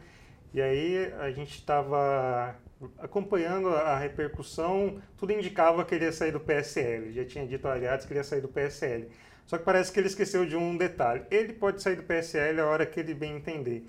e 0.53 0.61
aí 0.61 1.13
a 1.19 1.31
gente 1.31 1.55
estava 1.55 2.55
acompanhando 2.97 3.69
a 3.69 3.97
repercussão, 3.97 5.01
tudo 5.17 5.31
indicava 5.31 5.85
que 5.85 5.95
ele 5.95 6.05
ia 6.05 6.11
sair 6.11 6.31
do 6.31 6.39
PSL, 6.39 7.13
já 7.13 7.25
tinha 7.25 7.45
dito 7.45 7.67
aliados 7.67 8.05
que 8.05 8.11
ele 8.11 8.19
ia 8.19 8.23
sair 8.23 8.41
do 8.41 8.47
PSL. 8.47 9.07
Só 9.45 9.57
que 9.57 9.63
parece 9.63 9.91
que 9.91 9.99
ele 9.99 10.07
esqueceu 10.07 10.45
de 10.45 10.55
um 10.55 10.77
detalhe. 10.77 11.23
Ele 11.31 11.53
pode 11.53 11.81
sair 11.81 11.95
do 11.95 12.03
PSL 12.03 12.61
a 12.61 12.67
hora 12.67 12.85
que 12.85 12.99
ele 12.99 13.15
bem 13.15 13.35
entender. 13.35 13.83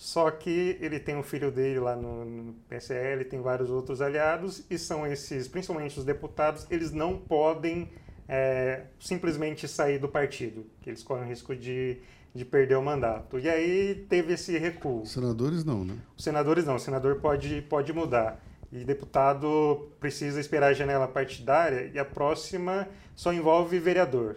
Só 0.00 0.30
que 0.30 0.78
ele 0.80 0.98
tem 0.98 1.14
um 1.14 1.22
filho 1.22 1.50
dele 1.50 1.78
lá 1.78 1.94
no, 1.94 2.24
no, 2.24 2.52
PSL, 2.70 3.22
tem 3.26 3.38
vários 3.42 3.68
outros 3.68 4.00
aliados, 4.00 4.64
e 4.70 4.78
são 4.78 5.06
esses, 5.06 5.46
principalmente 5.46 5.98
os 5.98 6.06
deputados, 6.06 6.66
eles 6.70 6.90
não 6.90 7.18
podem 7.18 7.86
é, 8.26 8.84
simplesmente 8.98 9.68
sair 9.68 9.98
do 9.98 10.08
partido, 10.08 10.64
que 10.80 10.88
eles 10.88 11.02
correm 11.02 11.24
o 11.24 11.28
risco 11.28 11.54
de, 11.54 11.98
de 12.34 12.46
perder 12.46 12.76
o 12.76 12.82
mandato. 12.82 13.38
E 13.38 13.46
aí 13.46 14.06
teve 14.08 14.32
esse 14.32 14.56
recuo. 14.56 15.04
Senadores 15.04 15.66
não, 15.66 15.84
né? 15.84 15.98
Os 16.16 16.24
senadores 16.24 16.64
não, 16.64 16.76
o 16.76 16.80
senador 16.80 17.16
pode, 17.16 17.60
pode 17.68 17.92
mudar. 17.92 18.42
E 18.72 18.82
deputado 18.84 19.90
precisa 20.00 20.40
esperar 20.40 20.68
a 20.68 20.72
janela 20.72 21.08
partidária, 21.08 21.90
e 21.92 21.98
a 21.98 22.06
próxima 22.06 22.88
só 23.14 23.34
envolve 23.34 23.78
vereador. 23.78 24.36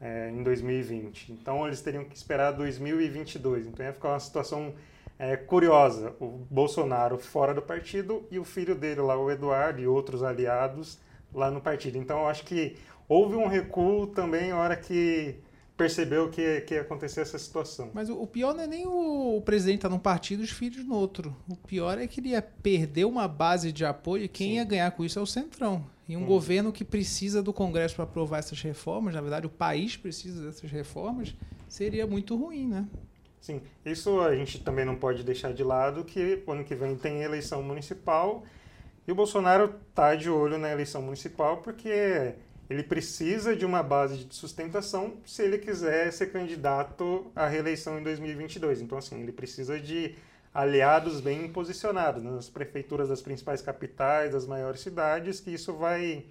É, 0.00 0.28
em 0.30 0.42
2020. 0.42 1.32
Então 1.32 1.66
eles 1.66 1.80
teriam 1.80 2.04
que 2.04 2.16
esperar 2.16 2.52
2022. 2.52 3.66
Então 3.66 3.86
ia 3.86 3.92
ficar 3.92 4.08
uma 4.10 4.20
situação 4.20 4.74
é, 5.18 5.36
curiosa. 5.36 6.14
O 6.20 6.46
Bolsonaro 6.50 7.18
fora 7.18 7.54
do 7.54 7.62
partido 7.62 8.26
e 8.30 8.38
o 8.38 8.44
filho 8.44 8.74
dele 8.74 9.00
lá, 9.00 9.16
o 9.16 9.30
Eduardo, 9.30 9.80
e 9.80 9.86
outros 9.86 10.22
aliados 10.22 10.98
lá 11.32 11.50
no 11.50 11.60
partido. 11.60 11.98
Então 11.98 12.20
eu 12.20 12.28
acho 12.28 12.44
que 12.44 12.76
houve 13.08 13.36
um 13.36 13.46
recuo 13.46 14.06
também 14.06 14.50
na 14.50 14.58
hora 14.58 14.76
que 14.76 15.36
percebeu 15.76 16.30
que, 16.30 16.60
que 16.62 16.74
ia 16.74 16.82
acontecer 16.82 17.20
essa 17.20 17.38
situação. 17.38 17.90
Mas 17.92 18.08
o, 18.08 18.26
pior 18.26 18.54
não 18.54 18.62
é 18.62 18.66
nem 18.66 18.86
o, 18.86 19.36
o 19.36 19.42
presidente 19.42 19.76
estar 19.76 19.88
tá 19.88 19.94
num 19.94 20.00
partido 20.00 20.40
e 20.40 20.44
os 20.44 20.50
filhos 20.50 20.84
no 20.84 20.94
outro. 20.94 21.34
O 21.48 21.56
pior 21.56 21.98
é 21.98 22.06
que 22.06 22.20
ele 22.20 22.28
ia 22.30 22.42
perder 22.42 23.04
uma 23.04 23.26
base 23.26 23.72
de 23.72 23.84
apoio 23.84 24.24
e 24.24 24.28
quem 24.28 24.50
Sim. 24.50 24.54
ia 24.54 24.64
ganhar 24.64 24.90
com 24.92 25.04
isso 25.04 25.18
é 25.18 25.22
o 25.22 25.26
Centrão. 25.26 25.84
E 26.08 26.16
um 26.16 26.22
hum. 26.22 26.26
governo 26.26 26.72
que 26.72 26.84
precisa 26.84 27.42
do 27.42 27.52
Congresso 27.52 27.96
para 27.96 28.04
aprovar 28.04 28.38
essas 28.38 28.60
reformas, 28.60 29.14
na 29.14 29.20
verdade 29.20 29.46
o 29.46 29.50
país 29.50 29.96
precisa 29.96 30.44
dessas 30.44 30.70
reformas, 30.70 31.34
seria 31.66 32.06
muito 32.06 32.36
ruim, 32.36 32.68
né? 32.68 32.86
Sim, 33.44 33.60
isso 33.84 34.22
a 34.22 34.34
gente 34.34 34.58
também 34.64 34.86
não 34.86 34.96
pode 34.96 35.22
deixar 35.22 35.52
de 35.52 35.62
lado 35.62 36.02
que 36.02 36.42
ano 36.48 36.64
que 36.64 36.74
vem 36.74 36.96
tem 36.96 37.20
eleição 37.20 37.62
municipal 37.62 38.42
e 39.06 39.12
o 39.12 39.14
Bolsonaro 39.14 39.78
está 39.90 40.14
de 40.14 40.30
olho 40.30 40.56
na 40.56 40.72
eleição 40.72 41.02
municipal 41.02 41.58
porque 41.58 42.32
ele 42.70 42.82
precisa 42.82 43.54
de 43.54 43.66
uma 43.66 43.82
base 43.82 44.24
de 44.24 44.34
sustentação 44.34 45.18
se 45.26 45.42
ele 45.42 45.58
quiser 45.58 46.10
ser 46.10 46.32
candidato 46.32 47.30
à 47.36 47.46
reeleição 47.46 47.98
em 47.98 48.02
2022. 48.02 48.80
Então, 48.80 48.96
assim, 48.96 49.20
ele 49.20 49.32
precisa 49.32 49.78
de 49.78 50.14
aliados 50.54 51.20
bem 51.20 51.46
posicionados 51.52 52.22
nas 52.22 52.48
prefeituras 52.48 53.10
das 53.10 53.20
principais 53.20 53.60
capitais, 53.60 54.32
das 54.32 54.46
maiores 54.46 54.80
cidades, 54.80 55.38
que 55.38 55.50
isso 55.50 55.74
vai 55.74 56.24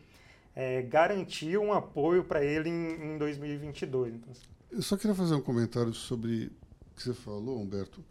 é, 0.55 0.81
garantir 0.81 1.59
um 1.59 1.71
apoio 1.71 2.23
para 2.23 2.43
ele 2.43 2.69
em, 2.69 3.13
em 3.13 3.17
2022. 3.19 4.15
Então, 4.15 4.31
assim. 4.31 4.47
Eu 4.71 4.81
só 4.81 4.97
queria 4.97 5.13
fazer 5.13 5.35
um 5.35 5.41
comentário 5.41 5.93
sobre 5.93 6.51
que 6.95 7.03
você 7.03 7.13
falou, 7.13 7.61
Humberto, 7.61 8.03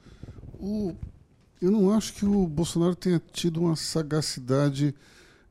o, 0.58 0.94
eu 1.60 1.70
não 1.70 1.92
acho 1.92 2.14
que 2.14 2.24
o 2.24 2.46
Bolsonaro 2.46 2.94
tenha 2.94 3.20
tido 3.32 3.60
uma 3.60 3.76
sagacidade 3.76 4.94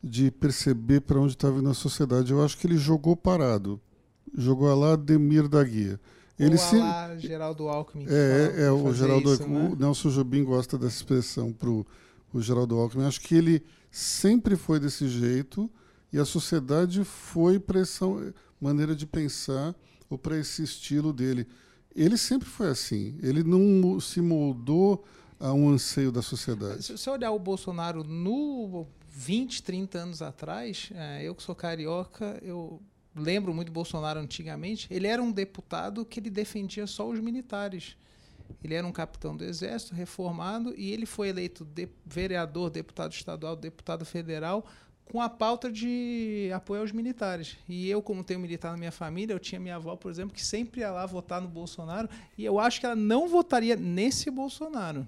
de 0.04 0.32
perceber 0.32 1.02
para 1.02 1.20
onde 1.20 1.34
estava 1.34 1.60
indo 1.60 1.70
a 1.70 1.74
sociedade. 1.74 2.32
Eu 2.32 2.44
acho 2.44 2.58
que 2.58 2.68
ele 2.68 2.78
jogou 2.78 3.16
parado. 3.16 3.80
Jogou 4.36 4.70
a 4.70 4.76
lá 4.76 4.96
Demir 4.96 5.48
da 5.48 5.64
Guia. 5.64 6.00
Ele 6.40 6.54
Ou 6.54 6.58
se... 6.58 6.78
lá 6.78 7.16
Geraldo 7.18 7.68
Alckmin. 7.68 8.06
É, 8.08 8.64
é 8.64 8.72
o 8.72 8.94
Geraldo 8.94 9.34
isso, 9.34 9.48
né? 9.48 9.70
O 9.72 9.76
Nelson 9.76 10.10
Jobim 10.10 10.44
gosta 10.44 10.78
dessa 10.78 10.96
expressão 10.96 11.54
para 11.54 11.70
o 11.70 11.86
Geraldo 12.42 12.78
Alckmin. 12.80 13.06
Acho 13.06 13.22
que 13.22 13.36
ele 13.36 13.64
sempre 13.92 14.56
foi 14.56 14.80
desse 14.80 15.08
jeito 15.08 15.70
e 16.12 16.18
a 16.18 16.26
sociedade 16.26 17.04
foi 17.04 17.60
para 17.60 17.82
essa 17.82 18.06
maneira 18.60 18.96
de 18.96 19.06
pensar 19.06 19.76
ou 20.10 20.18
para 20.18 20.38
esse 20.38 20.64
estilo 20.64 21.14
dele. 21.14 21.48
Ele 21.96 22.18
sempre 22.18 22.48
foi 22.48 22.70
assim. 22.70 23.18
Ele 23.22 23.44
não 23.44 24.00
se 24.00 24.22
moldou 24.22 25.04
a 25.40 25.52
um 25.54 25.70
anseio 25.70 26.12
da 26.12 26.22
sociedade. 26.22 26.84
Se 26.84 26.98
você 26.98 27.10
olhar 27.10 27.32
o 27.32 27.40
Bolsonaro 27.40 28.04
no 28.04 28.88
20, 29.10 29.64
30 29.64 29.98
anos 29.98 30.22
atrás, 30.22 30.90
é, 30.94 31.24
eu 31.24 31.36
que 31.36 31.44
sou 31.44 31.56
carioca, 31.56 32.40
eu 32.44 32.82
lembro 33.16 33.54
muito 33.54 33.68
do 33.68 33.74
Bolsonaro 33.74 34.20
antigamente, 34.20 34.88
ele 34.90 35.08
era 35.08 35.22
um 35.22 35.32
deputado 35.32 36.06
que 36.06 36.20
ele 36.20 36.30
defendia 36.30 36.88
só 36.88 37.10
os 37.10 37.20
militares. 37.20 37.98
Ele 38.64 38.74
era 38.74 38.86
um 38.86 38.92
capitão 38.92 39.36
do 39.36 39.44
exército 39.44 39.96
reformado 39.96 40.74
e 40.78 40.92
ele 40.92 41.06
foi 41.06 41.30
eleito 41.30 41.66
de, 41.66 41.90
vereador, 42.06 42.70
deputado 42.70 43.12
estadual, 43.14 43.56
deputado 43.56 44.06
federal 44.06 44.66
com 45.12 45.22
a 45.22 45.28
pauta 45.28 45.70
de 45.70 46.50
apoio 46.56 46.80
aos 46.80 46.94
militares. 46.94 47.58
E 47.68 47.90
eu, 47.90 48.02
como 48.02 48.24
tenho 48.24 48.40
militar 48.40 48.72
na 48.72 48.78
minha 48.78 48.94
família, 48.94 49.34
eu 49.34 49.40
tinha 49.40 49.60
minha 49.60 49.76
avó, 49.76 49.98
por 49.98 50.10
exemplo, 50.10 50.34
que 50.34 50.44
sempre 50.44 50.80
ia 50.80 50.90
lá 50.90 51.06
votar 51.06 51.42
no 51.42 51.50
Bolsonaro, 51.50 52.08
e 52.38 52.46
eu 52.46 52.58
acho 52.58 52.80
que 52.80 52.86
ela 52.86 52.96
não 52.96 53.28
votaria 53.28 53.76
nesse 53.76 54.32
Bolsonaro. 54.32 55.06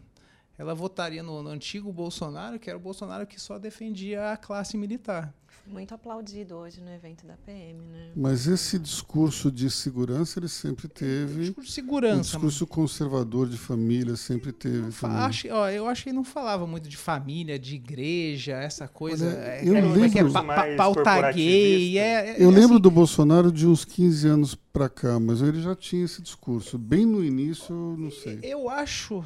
Ela 0.58 0.76
votaria 0.76 1.24
no, 1.24 1.42
no 1.42 1.50
antigo 1.50 1.92
Bolsonaro, 1.92 2.60
que 2.60 2.70
era 2.70 2.78
o 2.78 2.82
Bolsonaro 2.82 3.26
que 3.26 3.40
só 3.40 3.58
defendia 3.58 4.32
a 4.32 4.38
classe 4.38 4.78
militar 4.78 5.34
muito 5.66 5.94
aplaudido 5.94 6.56
hoje 6.56 6.82
no 6.82 6.92
evento 6.92 7.26
da 7.26 7.38
PM, 7.38 7.80
né? 7.86 8.12
Mas 8.16 8.48
esse 8.48 8.78
discurso 8.78 9.50
de 9.52 9.70
segurança 9.70 10.40
ele 10.40 10.50
sempre 10.50 10.88
teve. 10.88 11.46
Discurso 11.46 11.70
de 11.70 11.74
segurança. 11.74 12.18
Um 12.18 12.42
discurso 12.42 12.68
conservador 12.68 13.48
de 13.48 13.58
família 13.58 14.16
sempre 14.18 14.52
teve. 14.52 14.90
Acho, 15.04 15.48
ó, 15.50 15.70
eu 15.70 15.88
acho 15.88 16.04
que 16.04 16.10
ele 16.10 16.18
não 16.18 16.24
falava 16.24 16.68
muito 16.68 16.90
de 16.90 16.98
família, 16.98 17.58
de 17.58 17.76
igreja, 17.76 18.54
essa 18.54 18.88
coisa. 18.88 19.26
É, 19.26 19.62
eu 19.64 19.76
é, 19.76 19.82
lembro 19.82 20.12
que 20.12 20.20
é 20.20 20.30
pa, 20.30 20.44
pa, 20.44 20.76
pauta 20.76 21.32
gay. 21.32 21.98
É, 21.98 22.32
é, 22.32 22.44
eu 22.44 22.50
assim, 22.50 22.60
lembro 22.60 22.80
do 22.80 22.92
Bolsonaro 22.92 23.52
de 23.52 23.66
uns 23.66 23.86
15 23.86 24.28
anos 24.28 24.56
para 24.56 24.90
cá, 24.90 25.20
mas 25.20 25.42
ele 25.42 25.62
já 25.62 25.76
tinha 25.76 26.04
esse 26.04 26.22
discurso. 26.22 26.78
Bem 26.78 27.06
no 27.06 27.24
início, 27.24 27.74
não 27.98 28.12
sei. 28.12 28.40
Eu 28.44 28.70
acho 28.70 29.24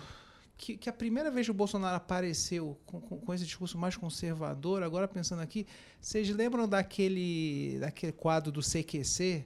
que, 0.58 0.76
que, 0.76 0.90
a 0.90 0.94
primeira 0.94 1.30
vez 1.30 1.46
que 1.46 1.52
o 1.52 1.54
Bolsonaro 1.54 1.96
apareceu 1.96 2.78
com, 2.86 3.00
com, 3.00 3.18
com, 3.18 3.34
esse 3.34 3.46
discurso 3.46 3.78
mais 3.78 3.96
conservador, 3.96 4.82
agora 4.82 5.08
pensando 5.08 5.42
aqui, 5.42 5.68
vocês 6.02 6.30
lembram 6.30 6.68
daquele, 6.68 7.78
daquele 7.80 8.12
quadro 8.12 8.52
do 8.52 8.62
CQC, 8.62 9.46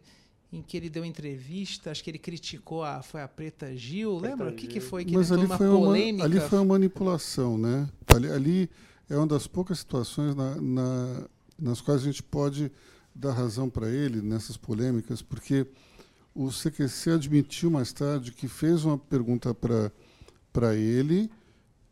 em 0.53 0.61
que 0.61 0.75
ele 0.75 0.89
deu 0.89 1.05
entrevista, 1.05 1.91
acho 1.91 2.03
que 2.03 2.09
ele 2.09 2.17
criticou 2.17 2.83
a, 2.83 3.01
foi 3.01 3.21
a 3.21 3.27
Preta 3.27 3.75
Gil, 3.75 4.17
Preta 4.17 4.29
lembra? 4.29 4.45
Gil. 4.47 4.55
O 4.55 4.57
que, 4.57 4.67
que 4.67 4.79
foi 4.79 5.05
que 5.05 5.13
Mas 5.13 5.31
ele 5.31 5.41
ali 5.41 5.47
foi 5.49 5.67
polêmica? 5.67 6.27
Uma, 6.27 6.35
ali 6.37 6.49
foi 6.49 6.59
uma 6.59 6.65
manipulação, 6.65 7.57
né? 7.57 7.89
Ali, 8.07 8.29
ali 8.29 8.69
é 9.09 9.15
uma 9.17 9.27
das 9.27 9.47
poucas 9.47 9.79
situações 9.79 10.35
na, 10.35 10.55
na, 10.55 11.27
nas 11.59 11.81
quais 11.81 12.01
a 12.01 12.05
gente 12.05 12.23
pode 12.23 12.71
dar 13.13 13.33
razão 13.33 13.69
para 13.69 13.89
ele 13.89 14.21
nessas 14.21 14.55
polêmicas, 14.55 15.21
porque 15.21 15.67
o 16.33 16.49
CQC 16.49 17.11
admitiu 17.11 17.69
mais 17.69 17.91
tarde 17.91 18.31
que 18.31 18.47
fez 18.47 18.85
uma 18.85 18.97
pergunta 18.97 19.53
para 19.53 19.91
para 20.51 20.75
ele 20.75 21.29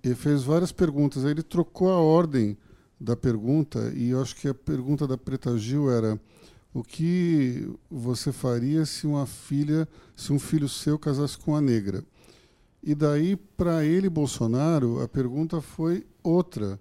e 0.04 0.14
fez 0.16 0.44
várias 0.44 0.72
perguntas. 0.72 1.26
Aí 1.26 1.32
ele 1.32 1.44
trocou 1.44 1.92
a 1.92 2.00
ordem 2.00 2.58
da 3.00 3.16
pergunta 3.16 3.92
e 3.96 4.10
eu 4.10 4.22
acho 4.22 4.36
que 4.36 4.48
a 4.48 4.54
pergunta 4.54 5.08
da 5.08 5.18
Preta 5.18 5.58
Gil 5.58 5.90
era 5.90 6.20
o 6.74 6.84
que 6.84 7.68
você 7.90 8.32
faria 8.32 8.86
se 8.86 9.08
uma 9.08 9.26
filha, 9.26 9.88
se 10.16 10.32
um 10.34 10.40
filho 10.40 10.68
seu 10.68 11.00
casasse 11.00 11.38
com 11.38 11.52
uma 11.52 11.62
negra? 11.62 12.04
E 12.84 12.94
daí 12.94 13.36
para 13.36 13.84
ele 13.84 14.10
Bolsonaro 14.10 15.02
a 15.02 15.08
pergunta 15.08 15.62
foi 15.62 16.06
outra. 16.24 16.80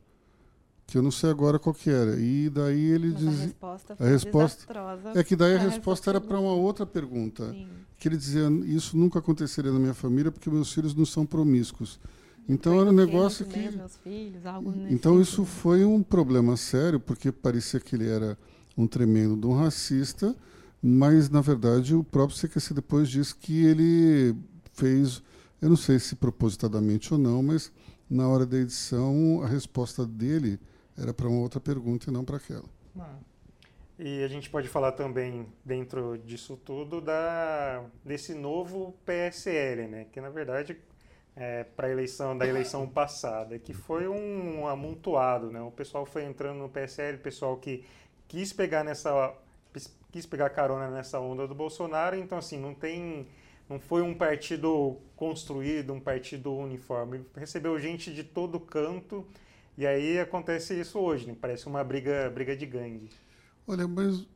Que 0.89 0.97
eu 0.97 1.03
não 1.03 1.11
sei 1.11 1.29
agora 1.29 1.59
qual 1.59 1.75
que 1.75 1.91
era. 1.91 2.19
E 2.19 2.49
daí 2.49 2.83
ele 2.93 3.09
Mas 3.11 3.19
diz 3.19 3.29
a 3.29 3.43
resposta 3.45 3.97
a 4.01 4.05
resposta- 4.07 4.67
é 5.15 5.23
que 5.23 5.37
daí 5.37 5.55
a 5.55 5.59
resposta 5.59 6.11
era 6.11 6.19
para 6.21 6.41
uma 6.41 6.55
outra 6.55 6.87
pergunta, 6.87 7.51
Sim. 7.53 7.69
que 7.99 8.09
ele 8.09 8.17
dizia 8.17 8.49
isso 8.65 8.97
nunca 8.97 9.19
aconteceria 9.19 9.71
na 9.71 9.79
minha 9.79 9.93
família 9.93 10.33
porque 10.33 10.49
meus 10.49 10.73
filhos 10.73 10.95
não 10.95 11.05
são 11.05 11.27
promíscuos. 11.27 12.01
Então 12.49 12.81
era 12.81 12.89
um 12.89 12.95
negócio 12.95 13.45
que 13.45 13.69
os 13.69 13.75
meus 13.77 13.97
filhos, 13.99 14.47
algo 14.47 14.73
então 14.89 15.21
isso 15.21 15.43
sentido. 15.45 15.47
foi 15.61 15.85
um 15.85 16.03
problema 16.03 16.57
sério 16.57 16.99
porque 16.99 17.31
parecia 17.31 17.79
que 17.79 17.95
ele 17.95 18.09
era 18.09 18.39
um 18.75 18.87
tremendo 18.87 19.37
de 19.37 19.47
um 19.47 19.53
racista, 19.55 20.35
mas 20.83 21.29
na 21.29 21.43
verdade 21.43 21.95
o 21.95 22.03
próprio 22.03 22.39
CQC 22.39 22.73
depois 22.73 23.11
disse 23.11 23.35
que 23.35 23.63
ele 23.67 24.35
fez, 24.73 25.23
eu 25.61 25.69
não 25.69 25.77
sei 25.77 25.99
se 25.99 26.17
propositadamente 26.17 27.13
ou 27.13 27.19
não, 27.21 27.43
mas 27.43 27.71
na 28.09 28.27
hora 28.27 28.47
da 28.47 28.57
edição 28.57 29.43
a 29.45 29.47
resposta 29.47 30.07
dele 30.07 30.59
era 30.99 31.15
para 31.15 31.29
uma 31.29 31.41
outra 31.41 31.61
pergunta 31.61 32.11
e 32.11 32.13
não 32.13 32.25
para 32.25 32.37
aquela. 32.37 32.65
Ah, 32.99 33.17
E 33.99 34.23
a 34.23 34.29
gente 34.29 34.51
pode 34.51 34.69
falar 34.69 34.93
também, 34.93 35.47
dentro 35.65 36.19
disso 36.19 36.57
tudo, 36.57 37.01
da, 37.01 37.85
desse 38.05 38.35
novo 38.35 38.95
PSL, 39.05 39.87
né? 39.87 40.07
que 40.13 40.21
na 40.21 40.31
verdade 40.31 40.77
é 41.37 41.65
para 41.65 41.87
a 41.87 41.91
eleição 41.91 42.37
da 42.37 42.47
eleição 42.47 42.87
passada, 42.89 43.59
que 43.59 43.73
foi 43.73 44.09
um 44.09 44.67
amontoado. 44.67 45.51
Né? 45.51 45.61
O 45.61 45.71
pessoal 45.71 46.05
foi 46.05 46.25
entrando 46.25 46.59
no 46.59 46.69
PSL, 46.69 47.17
o 47.17 47.21
pessoal 47.21 47.57
que 47.57 47.85
quis 48.27 48.53
pegar 48.53 48.85
nessa 48.85 49.35
quis 50.11 50.25
pegar 50.25 50.51
carona 50.51 50.91
nessa 50.91 51.21
onda 51.21 51.47
do 51.47 51.55
Bolsonaro, 51.55 52.17
então 52.17 52.39
assim, 52.39 52.59
não 52.59 52.75
tem 52.75 53.27
não 53.69 53.79
foi 53.79 54.01
um 54.01 54.15
partido 54.15 54.97
construído, 55.15 55.93
um 55.93 56.01
partido 56.01 56.55
uniforme, 56.55 57.25
recebeu 57.37 57.79
gente 57.79 58.13
de 58.13 58.25
todo 58.25 58.59
canto. 58.59 59.27
E 59.79 59.87
aí 59.87 60.19
acontece 60.19 60.79
isso 60.79 60.99
hoje, 60.99 61.27
né? 61.29 61.37
Parece 61.41 61.67
uma 61.69 61.85
briga, 61.85 62.29
briga 62.31 62.57
de 62.57 62.67
gangue. 62.67 63.09
Olha, 63.67 63.87
mas 63.87 64.27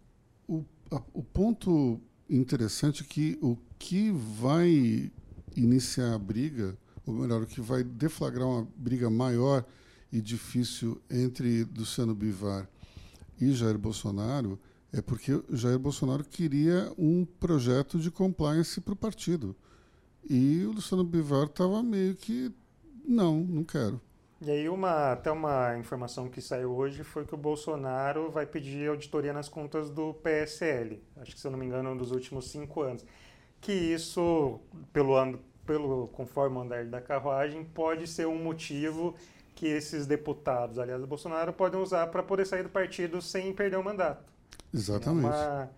o, 0.46 0.64
a- 0.90 1.02
o 1.12 1.22
ponto 1.22 2.00
interessante 2.30 3.02
é 3.02 3.06
que 3.06 3.38
o 3.42 3.58
que 3.78 4.12
vai 4.12 5.10
iniciar 5.56 6.14
a 6.14 6.18
briga, 6.18 6.78
ou 7.04 7.12
melhor, 7.14 7.42
o 7.42 7.46
que 7.46 7.60
vai 7.60 7.82
deflagrar 7.82 8.46
uma 8.48 8.68
briga 8.76 9.10
maior 9.10 9.64
e 10.12 10.20
difícil 10.20 11.02
entre 11.10 11.64
Luciano 11.76 12.14
Bivar 12.14 12.68
e 13.40 13.52
Jair 13.52 13.76
Bolsonaro 13.76 14.58
é 14.92 15.02
porque 15.02 15.42
Jair 15.50 15.78
Bolsonaro 15.78 16.22
queria 16.22 16.92
um 16.96 17.24
projeto 17.24 17.98
de 17.98 18.10
compliance 18.12 18.80
para 18.80 18.92
o 18.92 18.96
partido. 18.96 19.56
E 20.30 20.62
o 20.64 20.72
Luciano 20.72 21.02
Bivar 21.02 21.46
estava 21.46 21.82
meio 21.82 22.14
que, 22.14 22.52
não, 23.04 23.40
não 23.42 23.64
quero. 23.64 24.00
E 24.44 24.50
aí 24.50 24.68
uma, 24.68 25.12
até 25.12 25.30
uma 25.30 25.78
informação 25.78 26.28
que 26.28 26.42
saiu 26.42 26.72
hoje 26.74 27.04
foi 27.04 27.24
que 27.24 27.32
o 27.32 27.38
Bolsonaro 27.38 28.28
vai 28.28 28.44
pedir 28.44 28.88
auditoria 28.88 29.32
nas 29.32 29.48
contas 29.48 29.88
do 29.88 30.14
PSL. 30.14 31.00
Acho 31.18 31.32
que, 31.32 31.40
se 31.40 31.46
eu 31.46 31.52
não 31.52 31.58
me 31.58 31.64
engano, 31.64 31.90
é 31.90 31.92
um 31.92 31.96
dos 31.96 32.10
últimos 32.10 32.50
cinco 32.50 32.82
anos. 32.82 33.04
Que 33.60 33.72
isso, 33.72 34.58
pelo, 34.92 35.14
ano- 35.14 35.38
pelo 35.64 36.08
conforme 36.08 36.56
o 36.56 36.60
andar 36.60 36.84
da 36.86 37.00
carruagem, 37.00 37.64
pode 37.64 38.08
ser 38.08 38.26
um 38.26 38.42
motivo 38.42 39.14
que 39.54 39.66
esses 39.66 40.06
deputados, 40.08 40.76
aliás, 40.76 41.00
do 41.00 41.06
Bolsonaro, 41.06 41.52
podem 41.52 41.80
usar 41.80 42.08
para 42.08 42.20
poder 42.24 42.44
sair 42.44 42.64
do 42.64 42.68
partido 42.68 43.22
sem 43.22 43.52
perder 43.52 43.76
o 43.76 43.84
mandato. 43.84 44.24
Exatamente. 44.74 45.26
É 45.26 45.28
uma, 45.28 45.70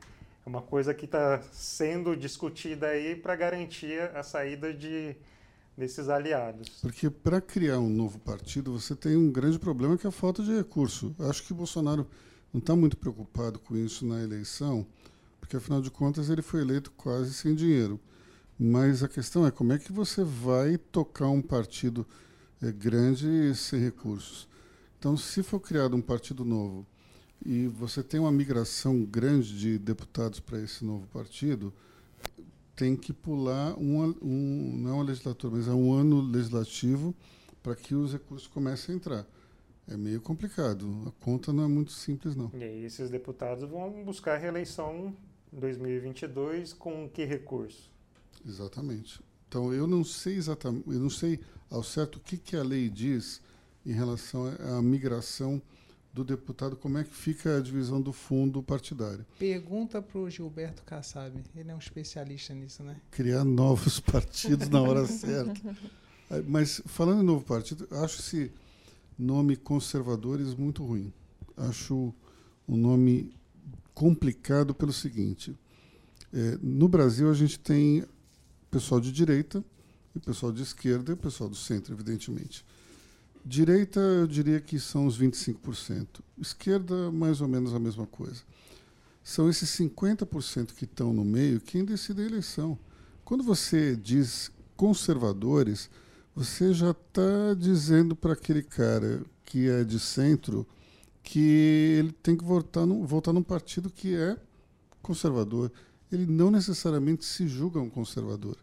é 0.46 0.48
uma 0.48 0.62
coisa 0.62 0.94
que 0.94 1.04
está 1.04 1.42
sendo 1.52 2.16
discutida 2.16 2.86
aí 2.86 3.14
para 3.14 3.36
garantir 3.36 4.00
a 4.14 4.22
saída 4.22 4.72
de, 4.72 5.14
desses 5.76 6.08
aliados. 6.08 6.68
Porque 6.80 7.10
para 7.10 7.40
criar 7.40 7.78
um 7.78 7.88
novo 7.88 8.18
partido, 8.18 8.72
você 8.78 8.94
tem 8.94 9.16
um 9.16 9.30
grande 9.30 9.58
problema 9.58 9.96
que 9.96 10.06
é 10.06 10.08
a 10.08 10.12
falta 10.12 10.42
de 10.42 10.54
recurso. 10.54 11.14
Acho 11.18 11.42
que 11.42 11.52
o 11.52 11.56
Bolsonaro 11.56 12.06
não 12.52 12.60
está 12.60 12.76
muito 12.76 12.96
preocupado 12.96 13.58
com 13.58 13.76
isso 13.76 14.06
na 14.06 14.22
eleição, 14.22 14.86
porque 15.40 15.56
afinal 15.56 15.82
de 15.82 15.90
contas 15.90 16.30
ele 16.30 16.42
foi 16.42 16.60
eleito 16.60 16.92
quase 16.92 17.34
sem 17.34 17.54
dinheiro. 17.54 17.98
Mas 18.58 19.02
a 19.02 19.08
questão 19.08 19.44
é 19.44 19.50
como 19.50 19.72
é 19.72 19.78
que 19.78 19.92
você 19.92 20.22
vai 20.22 20.78
tocar 20.78 21.28
um 21.28 21.42
partido 21.42 22.06
eh, 22.62 22.70
grande 22.70 23.52
sem 23.56 23.80
recursos. 23.80 24.48
Então, 24.98 25.16
se 25.16 25.42
for 25.42 25.58
criado 25.58 25.96
um 25.96 26.00
partido 26.00 26.44
novo 26.44 26.86
e 27.44 27.66
você 27.66 28.02
tem 28.02 28.20
uma 28.20 28.32
migração 28.32 29.04
grande 29.04 29.58
de 29.58 29.78
deputados 29.78 30.38
para 30.38 30.60
esse 30.60 30.84
novo 30.84 31.06
partido, 31.08 31.74
tem 32.76 32.96
que 32.96 33.12
pular 33.12 33.78
um, 33.78 34.14
um 34.22 34.76
não 34.78 34.90
é 34.90 34.92
uma 34.94 35.04
legislatura, 35.04 35.56
mas 35.56 35.68
é 35.68 35.72
um 35.72 35.92
ano 35.92 36.20
legislativo 36.20 37.14
para 37.62 37.74
que 37.74 37.94
os 37.94 38.12
recursos 38.12 38.46
comecem 38.46 38.94
a 38.94 38.96
entrar. 38.96 39.26
É 39.86 39.96
meio 39.96 40.20
complicado. 40.20 40.86
A 41.06 41.24
conta 41.24 41.52
não 41.52 41.64
é 41.64 41.68
muito 41.68 41.92
simples, 41.92 42.34
não. 42.34 42.50
E 42.54 42.64
aí 42.64 42.84
esses 42.84 43.10
deputados 43.10 43.68
vão 43.68 44.02
buscar 44.04 44.36
reeleição 44.38 45.14
em 45.52 45.58
2022 45.60 46.72
com 46.72 47.08
que 47.08 47.24
recurso? 47.24 47.92
Exatamente. 48.46 49.20
Então 49.48 49.72
eu 49.72 49.86
não 49.86 50.02
sei 50.02 50.36
exatamente, 50.36 50.88
eu 50.88 50.98
não 50.98 51.10
sei 51.10 51.38
ao 51.70 51.82
certo 51.82 52.16
o 52.16 52.20
que, 52.20 52.36
que 52.36 52.56
a 52.56 52.62
lei 52.62 52.88
diz 52.88 53.40
em 53.86 53.92
relação 53.92 54.46
à 54.58 54.82
migração 54.82 55.60
do 56.14 56.22
deputado, 56.22 56.76
como 56.76 56.96
é 56.96 57.02
que 57.02 57.12
fica 57.12 57.56
a 57.56 57.60
divisão 57.60 58.00
do 58.00 58.12
fundo 58.12 58.62
partidário. 58.62 59.26
Pergunta 59.36 60.00
pro 60.00 60.30
Gilberto 60.30 60.84
Kassab. 60.84 61.42
Ele 61.56 61.70
é 61.70 61.74
um 61.74 61.78
especialista 61.78 62.54
nisso, 62.54 62.84
né? 62.84 62.96
Criar 63.10 63.44
novos 63.44 63.98
partidos 64.00 64.68
na 64.68 64.80
hora 64.80 65.06
certa. 65.06 65.76
Mas 66.46 66.80
falando 66.86 67.22
em 67.22 67.26
novo 67.26 67.44
partido, 67.44 67.88
acho 67.90 68.20
esse 68.20 68.52
nome 69.18 69.56
conservadores 69.56 70.54
muito 70.54 70.84
ruim. 70.84 71.12
Acho 71.56 72.14
um 72.68 72.76
nome 72.76 73.34
complicado 73.92 74.72
pelo 74.72 74.92
seguinte: 74.92 75.56
eh, 76.32 76.58
no 76.62 76.88
Brasil 76.88 77.28
a 77.28 77.34
gente 77.34 77.58
tem 77.58 78.04
pessoal 78.70 79.00
de 79.00 79.10
direita, 79.10 79.64
e 80.14 80.20
pessoal 80.20 80.52
de 80.52 80.62
esquerda 80.62 81.12
e 81.12 81.16
pessoal 81.16 81.50
do 81.50 81.56
centro, 81.56 81.92
evidentemente. 81.92 82.64
Direita, 83.44 84.00
eu 84.00 84.26
diria 84.26 84.60
que 84.60 84.78
são 84.80 85.06
os 85.06 85.18
25%. 85.18 86.06
Esquerda, 86.38 87.10
mais 87.12 87.40
ou 87.40 87.48
menos 87.48 87.74
a 87.74 87.78
mesma 87.78 88.06
coisa. 88.06 88.42
São 89.22 89.48
esses 89.50 89.68
50% 89.70 90.72
que 90.74 90.84
estão 90.84 91.12
no 91.12 91.24
meio 91.24 91.60
quem 91.60 91.84
decide 91.84 92.22
a 92.22 92.26
eleição. 92.26 92.78
Quando 93.24 93.42
você 93.44 93.96
diz 93.96 94.50
conservadores, 94.76 95.90
você 96.34 96.72
já 96.72 96.90
está 96.90 97.54
dizendo 97.58 98.16
para 98.16 98.32
aquele 98.32 98.62
cara 98.62 99.22
que 99.44 99.68
é 99.68 99.84
de 99.84 99.98
centro 100.00 100.66
que 101.22 101.96
ele 101.98 102.12
tem 102.12 102.36
que 102.36 102.44
votar, 102.44 102.86
num- 102.86 103.06
votar 103.06 103.32
num 103.32 103.42
partido 103.42 103.88
que 103.90 104.14
é 104.14 104.36
conservador. 105.02 105.70
Ele 106.10 106.26
não 106.26 106.50
necessariamente 106.50 107.24
se 107.24 107.46
julga 107.48 107.78
um 107.80 107.88
conservador. 107.90 108.56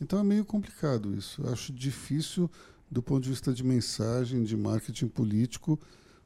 Então 0.00 0.18
é 0.18 0.22
meio 0.24 0.44
complicado 0.44 1.12
isso. 1.16 1.42
Eu 1.42 1.52
acho 1.52 1.72
difícil, 1.72 2.48
do 2.90 3.02
ponto 3.02 3.22
de 3.24 3.30
vista 3.30 3.52
de 3.52 3.62
mensagem, 3.64 4.42
de 4.44 4.56
marketing 4.56 5.08
político, 5.08 5.78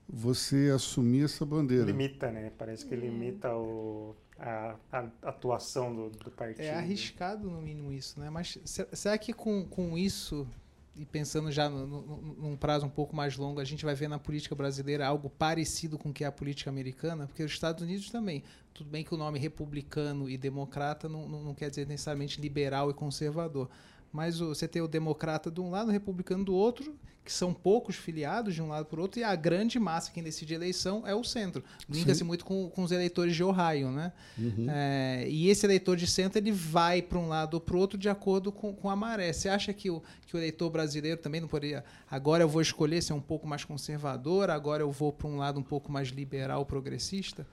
você 0.09 0.71
assumir 0.75 1.25
essa 1.25 1.45
bandeira. 1.45 1.85
Limita, 1.85 2.31
né? 2.31 2.51
Parece 2.59 2.85
que 2.87 2.95
limita 2.95 3.55
o, 3.55 4.15
a, 4.39 4.77
a 4.93 4.99
atuação 5.23 5.95
do, 5.95 6.11
do 6.11 6.31
partido. 6.31 6.63
É 6.63 6.75
arriscado, 6.75 7.51
no 7.51 7.61
mínimo, 7.63 7.93
isso, 7.93 8.19
né? 8.21 8.29
Mas 8.31 8.59
se- 8.65 8.87
será 8.93 9.17
que 9.17 9.33
com, 9.33 9.65
com 9.65 9.97
isso, 9.97 10.47
e 10.95 11.05
pensando 11.07 11.51
já 11.51 11.69
no- 11.71 11.87
no- 11.87 12.17
num 12.35 12.57
prazo 12.57 12.85
um 12.87 12.91
pouco 12.91 13.15
mais 13.17 13.37
longo, 13.37 13.59
a 13.61 13.65
gente 13.65 13.85
vai 13.85 13.95
ver 13.95 14.09
na 14.09 14.19
política 14.19 14.55
brasileira 14.55 15.07
algo 15.07 15.31
parecido 15.31 15.99
com 15.99 16.11
o 16.11 16.13
que 16.13 16.25
é 16.25 16.27
a 16.27 16.33
política 16.33 16.69
americana? 16.69 17.27
Porque 17.27 17.43
os 17.43 17.53
Estados 17.53 17.83
Unidos 17.83 18.11
também. 18.11 18.43
Tudo 18.75 18.91
bem 18.91 19.05
que 19.05 19.15
o 19.15 19.19
nome 19.19 19.39
republicano 19.39 20.29
e 20.29 20.37
democrata 20.37 21.09
não, 21.09 21.29
não, 21.29 21.43
não 21.45 21.55
quer 21.55 21.71
dizer 21.71 21.87
necessariamente 21.87 22.41
liberal 22.41 22.91
e 22.91 22.95
conservador. 22.95 23.69
Mas 24.13 24.41
o- 24.41 24.49
você 24.49 24.69
tem 24.69 24.83
o 24.83 24.89
democrata 24.89 25.51
de 25.51 25.61
um 25.61 25.71
lado, 25.71 25.89
o 25.89 25.93
republicano 25.93 26.45
do 26.45 26.55
outro, 26.55 26.95
que 27.25 27.33
são 27.33 27.55
poucos 27.55 27.95
filiados 27.95 28.53
de 28.53 28.61
um 28.61 28.67
lado 28.67 28.87
para 28.87 28.99
o 28.99 29.03
outro, 29.03 29.21
e 29.21 29.25
a 29.25 29.35
grande 29.37 29.79
massa, 29.79 30.11
quem 30.11 30.25
decide 30.25 30.55
a 30.55 30.57
eleição, 30.57 31.07
é 31.07 31.15
o 31.15 31.23
centro. 31.23 31.63
Linka-se 31.89 32.25
muito 32.25 32.45
com, 32.45 32.69
com 32.69 32.83
os 32.83 32.91
eleitores 32.91 33.37
de 33.37 33.45
Ohio, 33.45 33.93
né? 33.93 34.13
Uhum. 34.37 34.67
É, 34.69 35.27
e 35.29 35.49
esse 35.49 35.65
eleitor 35.65 35.97
de 35.97 36.07
centro 36.09 36.39
ele 36.41 36.51
vai 36.51 37.01
para 37.01 37.17
um 37.19 37.29
lado 37.29 37.55
ou 37.55 37.61
para 37.61 37.77
o 37.77 37.79
outro 37.79 37.97
de 37.97 38.09
acordo 38.09 38.51
com, 38.51 38.75
com 38.75 38.91
a 38.91 38.97
maré. 38.97 39.33
Você 39.33 39.49
acha 39.49 39.73
que 39.73 39.89
o, 39.89 40.03
que 40.27 40.35
o 40.35 40.39
eleitor 40.39 40.69
brasileiro 40.69 41.21
também 41.21 41.41
não 41.41 41.47
poderia. 41.49 41.85
Agora 42.11 42.43
eu 42.43 42.49
vou 42.49 42.61
escolher 42.61 43.01
ser 43.01 43.13
um 43.13 43.21
pouco 43.21 43.47
mais 43.47 43.65
conservador, 43.65 44.51
agora 44.51 44.83
eu 44.83 44.91
vou 44.91 45.13
para 45.13 45.29
um 45.29 45.37
lado 45.37 45.61
um 45.61 45.63
pouco 45.65 45.93
mais 45.93 46.09
liberal, 46.09 46.67
progressista? 46.67 47.47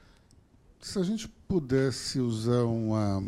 Se 0.82 0.98
a 0.98 1.04
gente 1.04 1.28
pudesse 1.48 2.19
usar 2.19 2.63
uma, 2.63 3.24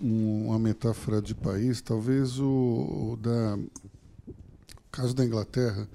um- 0.00 0.46
uma 0.48 0.58
metáfora 0.58 1.20
de 1.22 1.34
país, 1.34 1.80
talvez 1.80 2.38
o, 2.38 3.12
o 3.12 3.18
da 3.20 3.56
o 3.56 4.90
caso 4.90 5.14
da 5.14 5.24
Inglaterra 5.24 5.88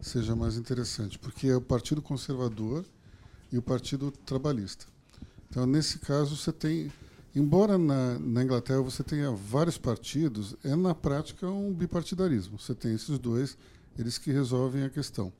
seja 0.00 0.34
mais 0.34 0.56
interessante, 0.56 1.18
porque 1.18 1.46
é 1.46 1.56
o 1.56 1.60
Partido 1.60 2.02
Conservador 2.02 2.84
e 3.52 3.58
o 3.58 3.62
Partido 3.62 4.10
Trabalhista. 4.10 4.86
Então, 5.48 5.66
nesse 5.66 5.98
caso, 5.98 6.36
você 6.36 6.52
tem, 6.52 6.90
embora 7.34 7.76
na, 7.78 8.18
na 8.18 8.42
Inglaterra 8.42 8.80
você 8.80 9.02
tenha 9.04 9.30
vários 9.30 9.76
partidos, 9.78 10.56
é 10.64 10.74
na 10.74 10.94
prática 10.94 11.46
um 11.48 11.72
bipartidarismo. 11.72 12.58
Você 12.58 12.74
tem 12.74 12.94
esses 12.94 13.18
dois, 13.18 13.56
eles 13.98 14.18
que 14.18 14.32
resolvem 14.32 14.84
a 14.84 14.90
questão. 14.90 15.32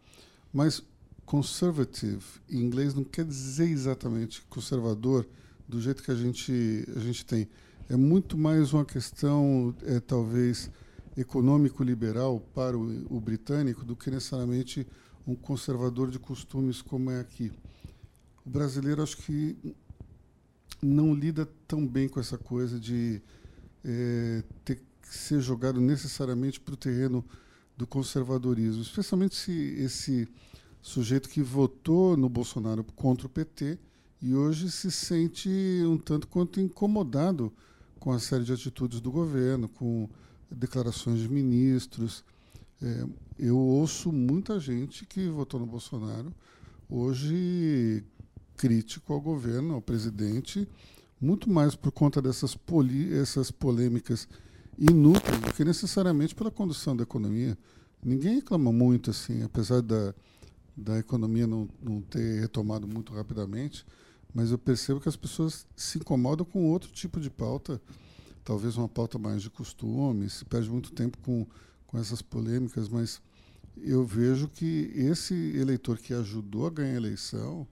Mas 0.52 0.82
conservative, 1.24 2.24
em 2.50 2.58
inglês, 2.58 2.92
não 2.92 3.04
quer 3.04 3.24
dizer 3.24 3.68
exatamente 3.70 4.42
conservador 4.50 5.26
do 5.68 5.80
jeito 5.80 6.02
que 6.02 6.10
a 6.10 6.14
gente, 6.16 6.84
a 6.96 7.00
gente 7.00 7.24
tem. 7.24 7.48
É 7.90 7.96
muito 7.96 8.38
mais 8.38 8.72
uma 8.72 8.84
questão, 8.84 9.74
é, 9.82 9.98
talvez, 9.98 10.70
econômico-liberal 11.16 12.38
para 12.54 12.78
o, 12.78 13.16
o 13.16 13.20
britânico 13.20 13.84
do 13.84 13.96
que 13.96 14.12
necessariamente 14.12 14.86
um 15.26 15.34
conservador 15.34 16.08
de 16.08 16.16
costumes 16.16 16.80
como 16.80 17.10
é 17.10 17.18
aqui. 17.18 17.50
O 18.46 18.48
brasileiro, 18.48 19.02
acho 19.02 19.16
que 19.16 19.58
não 20.80 21.12
lida 21.12 21.48
tão 21.66 21.84
bem 21.84 22.08
com 22.08 22.20
essa 22.20 22.38
coisa 22.38 22.78
de 22.78 23.20
é, 23.84 24.44
ter 24.64 24.76
que 24.76 24.84
ser 25.02 25.40
jogado 25.40 25.80
necessariamente 25.80 26.60
para 26.60 26.74
o 26.74 26.76
terreno 26.76 27.24
do 27.76 27.88
conservadorismo, 27.88 28.82
especialmente 28.82 29.34
se 29.34 29.50
esse 29.50 30.28
sujeito 30.80 31.28
que 31.28 31.42
votou 31.42 32.16
no 32.16 32.28
Bolsonaro 32.28 32.84
contra 32.94 33.26
o 33.26 33.30
PT 33.30 33.80
e 34.22 34.32
hoje 34.32 34.70
se 34.70 34.92
sente 34.92 35.50
um 35.84 35.98
tanto 35.98 36.28
quanto 36.28 36.60
incomodado 36.60 37.52
com 38.00 38.10
a 38.10 38.18
série 38.18 38.44
de 38.44 38.52
atitudes 38.52 39.00
do 39.00 39.12
governo, 39.12 39.68
com 39.68 40.08
declarações 40.50 41.20
de 41.20 41.28
ministros. 41.28 42.24
É, 42.82 43.04
eu 43.38 43.56
ouço 43.56 44.10
muita 44.10 44.58
gente 44.58 45.04
que 45.06 45.28
votou 45.28 45.60
no 45.60 45.66
Bolsonaro 45.66 46.34
hoje 46.88 48.02
crítico 48.56 49.12
ao 49.12 49.20
governo, 49.20 49.74
ao 49.74 49.82
presidente, 49.82 50.66
muito 51.20 51.48
mais 51.48 51.76
por 51.76 51.92
conta 51.92 52.20
dessas 52.20 52.54
poli 52.54 53.12
essas 53.14 53.50
polêmicas 53.50 54.26
inúteis 54.78 55.38
do 55.38 55.52
que 55.52 55.64
necessariamente 55.64 56.34
pela 56.34 56.50
condução 56.50 56.96
da 56.96 57.02
economia. 57.02 57.56
Ninguém 58.02 58.36
reclama 58.36 58.72
muito, 58.72 59.10
assim, 59.10 59.42
apesar 59.42 59.82
da, 59.82 60.14
da 60.74 60.98
economia 60.98 61.46
não, 61.46 61.68
não 61.82 62.00
ter 62.00 62.40
retomado 62.40 62.88
muito 62.88 63.12
rapidamente, 63.12 63.84
mas 64.34 64.50
eu 64.50 64.58
percebo 64.58 65.00
que 65.00 65.08
as 65.08 65.16
pessoas 65.16 65.66
se 65.76 65.98
incomodam 65.98 66.44
com 66.44 66.70
outro 66.70 66.90
tipo 66.90 67.20
de 67.20 67.30
pauta, 67.30 67.80
talvez 68.44 68.76
uma 68.76 68.88
pauta 68.88 69.18
mais 69.18 69.42
de 69.42 69.50
costume, 69.50 70.28
se 70.28 70.44
perde 70.44 70.70
muito 70.70 70.92
tempo 70.92 71.18
com, 71.18 71.46
com 71.86 71.98
essas 71.98 72.22
polêmicas, 72.22 72.88
mas 72.88 73.20
eu 73.76 74.04
vejo 74.04 74.48
que 74.48 74.92
esse 74.94 75.34
eleitor 75.56 75.98
que 75.98 76.12
ajudou 76.14 76.66
a 76.66 76.70
ganhar 76.70 76.94
a 76.94 76.96
eleição 76.96 77.66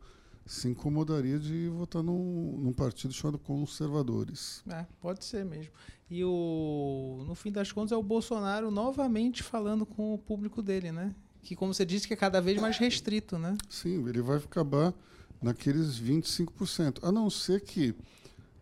se 0.47 0.66
incomodaria 0.66 1.38
de 1.38 1.68
votar 1.68 2.03
num, 2.03 2.57
num 2.59 2.73
partido 2.73 3.12
chamado 3.12 3.38
Conservadores. 3.38 4.62
É, 4.66 4.87
pode 4.99 5.25
ser 5.25 5.44
mesmo. 5.44 5.71
E 6.11 6.25
o, 6.25 7.23
no 7.27 7.35
fim 7.35 7.53
das 7.53 7.71
contas 7.71 7.92
é 7.92 7.97
o 7.97 8.03
Bolsonaro 8.03 8.71
novamente 8.71 9.42
falando 9.42 9.85
com 9.85 10.14
o 10.14 10.18
público 10.18 10.62
dele, 10.62 10.90
né? 10.90 11.14
Que, 11.42 11.55
como 11.55 11.75
você 11.75 11.85
disse, 11.85 12.09
que 12.09 12.14
é 12.14 12.16
cada 12.16 12.40
vez 12.40 12.61
mais 12.61 12.79
restrito, 12.79 13.38
né? 13.38 13.57
Sim, 13.68 14.09
ele 14.09 14.23
vai 14.23 14.38
acabar 14.38 14.94
naqueles 15.42 16.01
25%. 16.01 17.01
A 17.03 17.12
não 17.12 17.31
ser 17.31 17.61
que 17.61 17.94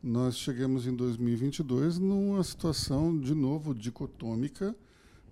nós 0.03 0.37
cheguemos 0.37 0.87
em 0.87 0.95
2022 0.95 1.99
numa 1.99 2.43
situação, 2.45 3.19
de 3.19 3.35
novo, 3.35 3.75
dicotômica, 3.75 4.75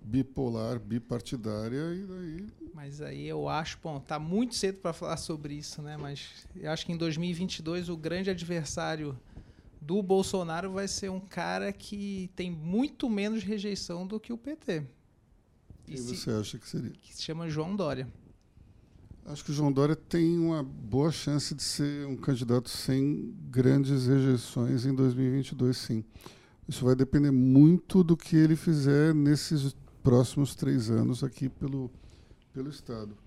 bipolar, 0.01 0.79
bipartidária 0.79 1.93
e 1.93 2.05
daí. 2.05 2.47
Mas 2.73 3.01
aí 3.01 3.27
eu 3.27 3.47
acho, 3.47 3.79
bom, 3.81 3.99
tá 3.99 4.19
muito 4.19 4.53
cedo 4.55 4.79
para 4.79 4.93
falar 4.93 5.17
sobre 5.17 5.55
isso, 5.55 5.81
né? 5.81 5.97
Mas 5.97 6.45
eu 6.55 6.69
acho 6.71 6.85
que 6.85 6.91
em 6.91 6.97
2022 6.97 7.89
o 7.89 7.97
grande 7.97 8.29
adversário 8.29 9.17
do 9.81 10.01
Bolsonaro 10.01 10.71
vai 10.71 10.87
ser 10.87 11.09
um 11.09 11.19
cara 11.19 11.71
que 11.71 12.29
tem 12.35 12.51
muito 12.51 13.09
menos 13.09 13.43
rejeição 13.43 14.05
do 14.05 14.19
que 14.19 14.33
o 14.33 14.37
PT. 14.37 14.83
E 15.87 15.93
Quem 15.93 16.01
você 16.01 16.31
acha 16.31 16.57
que 16.57 16.67
seria? 16.67 16.91
Que 16.91 17.15
se 17.15 17.23
chama 17.23 17.47
João 17.47 17.75
Dória. 17.75 18.07
Acho 19.25 19.43
que 19.43 19.49
o 19.49 19.53
João 19.53 19.71
Dória 19.71 19.95
tem 19.95 20.37
uma 20.37 20.61
boa 20.61 21.11
chance 21.11 21.55
de 21.55 21.63
ser 21.63 22.05
um 22.05 22.15
candidato 22.15 22.69
sem 22.69 23.33
grandes 23.49 24.05
rejeições 24.05 24.85
em 24.85 24.93
2022, 24.93 25.75
sim. 25.75 26.03
Isso 26.67 26.85
vai 26.85 26.95
depender 26.95 27.31
muito 27.31 28.03
do 28.03 28.15
que 28.15 28.35
ele 28.35 28.55
fizer 28.55 29.15
nesses 29.15 29.75
próximos 30.03 30.53
três 30.53 30.91
anos 30.91 31.23
aqui 31.23 31.49
pelo, 31.49 31.89
pelo 32.53 32.69
Estado. 32.69 33.17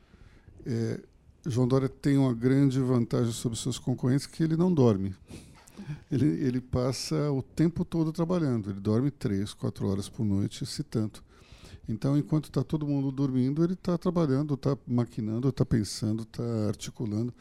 É, 0.64 1.00
João 1.44 1.66
Dória 1.66 1.88
tem 1.88 2.16
uma 2.16 2.32
grande 2.32 2.78
vantagem 2.78 3.32
sobre 3.32 3.58
seus 3.58 3.76
concorrentes 3.76 4.26
que 4.26 4.44
ele 4.44 4.56
não 4.56 4.72
dorme. 4.72 5.16
Ele, 6.10 6.26
ele 6.26 6.60
passa 6.60 7.30
o 7.32 7.42
tempo 7.42 7.84
todo 7.84 8.12
trabalhando. 8.12 8.70
Ele 8.70 8.80
dorme 8.80 9.10
três, 9.10 9.52
quatro 9.52 9.88
horas 9.88 10.08
por 10.08 10.24
noite, 10.24 10.64
se 10.64 10.84
tanto. 10.84 11.24
Então, 11.88 12.18
enquanto 12.18 12.46
está 12.46 12.62
todo 12.62 12.86
mundo 12.86 13.10
dormindo, 13.10 13.64
ele 13.64 13.72
está 13.72 13.96
trabalhando, 13.96 14.54
está 14.54 14.76
maquinando, 14.86 15.48
está 15.48 15.64
pensando, 15.64 16.22
está 16.22 16.42
articulando 16.68 17.32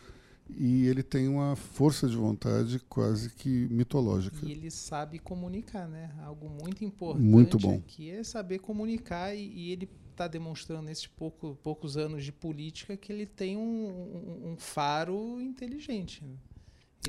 e 0.49 0.87
ele 0.87 1.03
tem 1.03 1.27
uma 1.27 1.55
força 1.55 2.07
de 2.07 2.15
vontade 2.15 2.79
quase 2.87 3.29
que 3.31 3.67
mitológica. 3.69 4.37
E 4.45 4.51
ele 4.51 4.71
sabe 4.71 5.19
comunicar, 5.19 5.87
né? 5.87 6.11
Algo 6.23 6.49
muito 6.49 6.85
importante. 6.85 7.25
Muito 7.25 7.57
bom. 7.57 7.81
Que 7.85 8.11
é 8.11 8.23
saber 8.23 8.59
comunicar 8.59 9.35
e, 9.35 9.41
e 9.41 9.71
ele 9.71 9.89
está 10.11 10.27
demonstrando 10.27 10.83
nesses 10.83 11.07
pouco, 11.07 11.57
poucos 11.61 11.97
anos 11.97 12.23
de 12.23 12.31
política 12.31 12.95
que 12.95 13.11
ele 13.11 13.25
tem 13.25 13.57
um, 13.57 13.61
um, 13.61 14.51
um 14.51 14.57
faro 14.57 15.39
inteligente. 15.41 16.23
Né? 16.23 16.35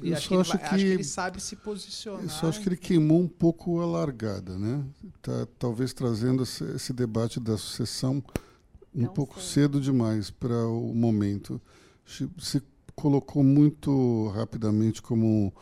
Ele, 0.03 0.14
acho, 0.14 0.29
que 0.29 0.35
ele, 0.35 0.40
acho, 0.40 0.59
que, 0.59 0.64
acho, 0.64 0.77
que 0.77 0.83
ele, 0.83 1.05
sabe 1.05 1.40
se 1.40 1.57
posicionar. 1.57 2.22
Eu 2.22 2.29
só 2.29 2.48
acho 2.48 2.61
que 2.61 2.68
ele 2.68 2.77
queimou 2.77 3.20
um 3.20 3.29
pouco 3.29 3.81
a 3.81 3.87
largada, 3.87 4.57
né? 4.59 4.85
Tá, 5.20 5.46
talvez 5.59 5.92
trazendo 5.92 6.42
esse, 6.42 6.92
debate 6.92 7.40
da 7.40 7.57
sucessão 7.57 8.22
um 8.94 9.03
Não 9.03 9.09
pouco 9.12 9.40
sei. 9.40 9.64
cedo 9.64 9.81
demais 9.81 10.31
para 10.31 10.66
o 10.66 10.94
momento. 10.94 11.61
Se 12.07 12.62
colocou 12.94 13.42
muito 13.42 14.29
rapidamente 14.29 15.01
como 15.03 15.53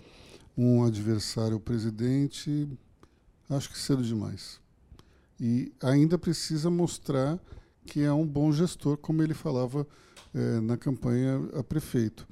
um 0.56 0.84
adversário 0.84 1.60
presidente, 1.60 2.68
acho 3.48 3.70
que 3.70 3.78
cedo 3.78 4.02
demais. 4.02 4.60
E 5.38 5.72
ainda 5.82 6.16
precisa 6.16 6.70
mostrar 6.70 7.38
que 7.84 8.02
é 8.02 8.12
um 8.12 8.26
bom 8.26 8.50
gestor, 8.52 8.96
como 8.96 9.22
ele 9.22 9.34
falava 9.34 9.86
é, 10.34 10.60
na 10.60 10.76
campanha 10.76 11.40
a 11.54 11.62
prefeito. 11.62 12.26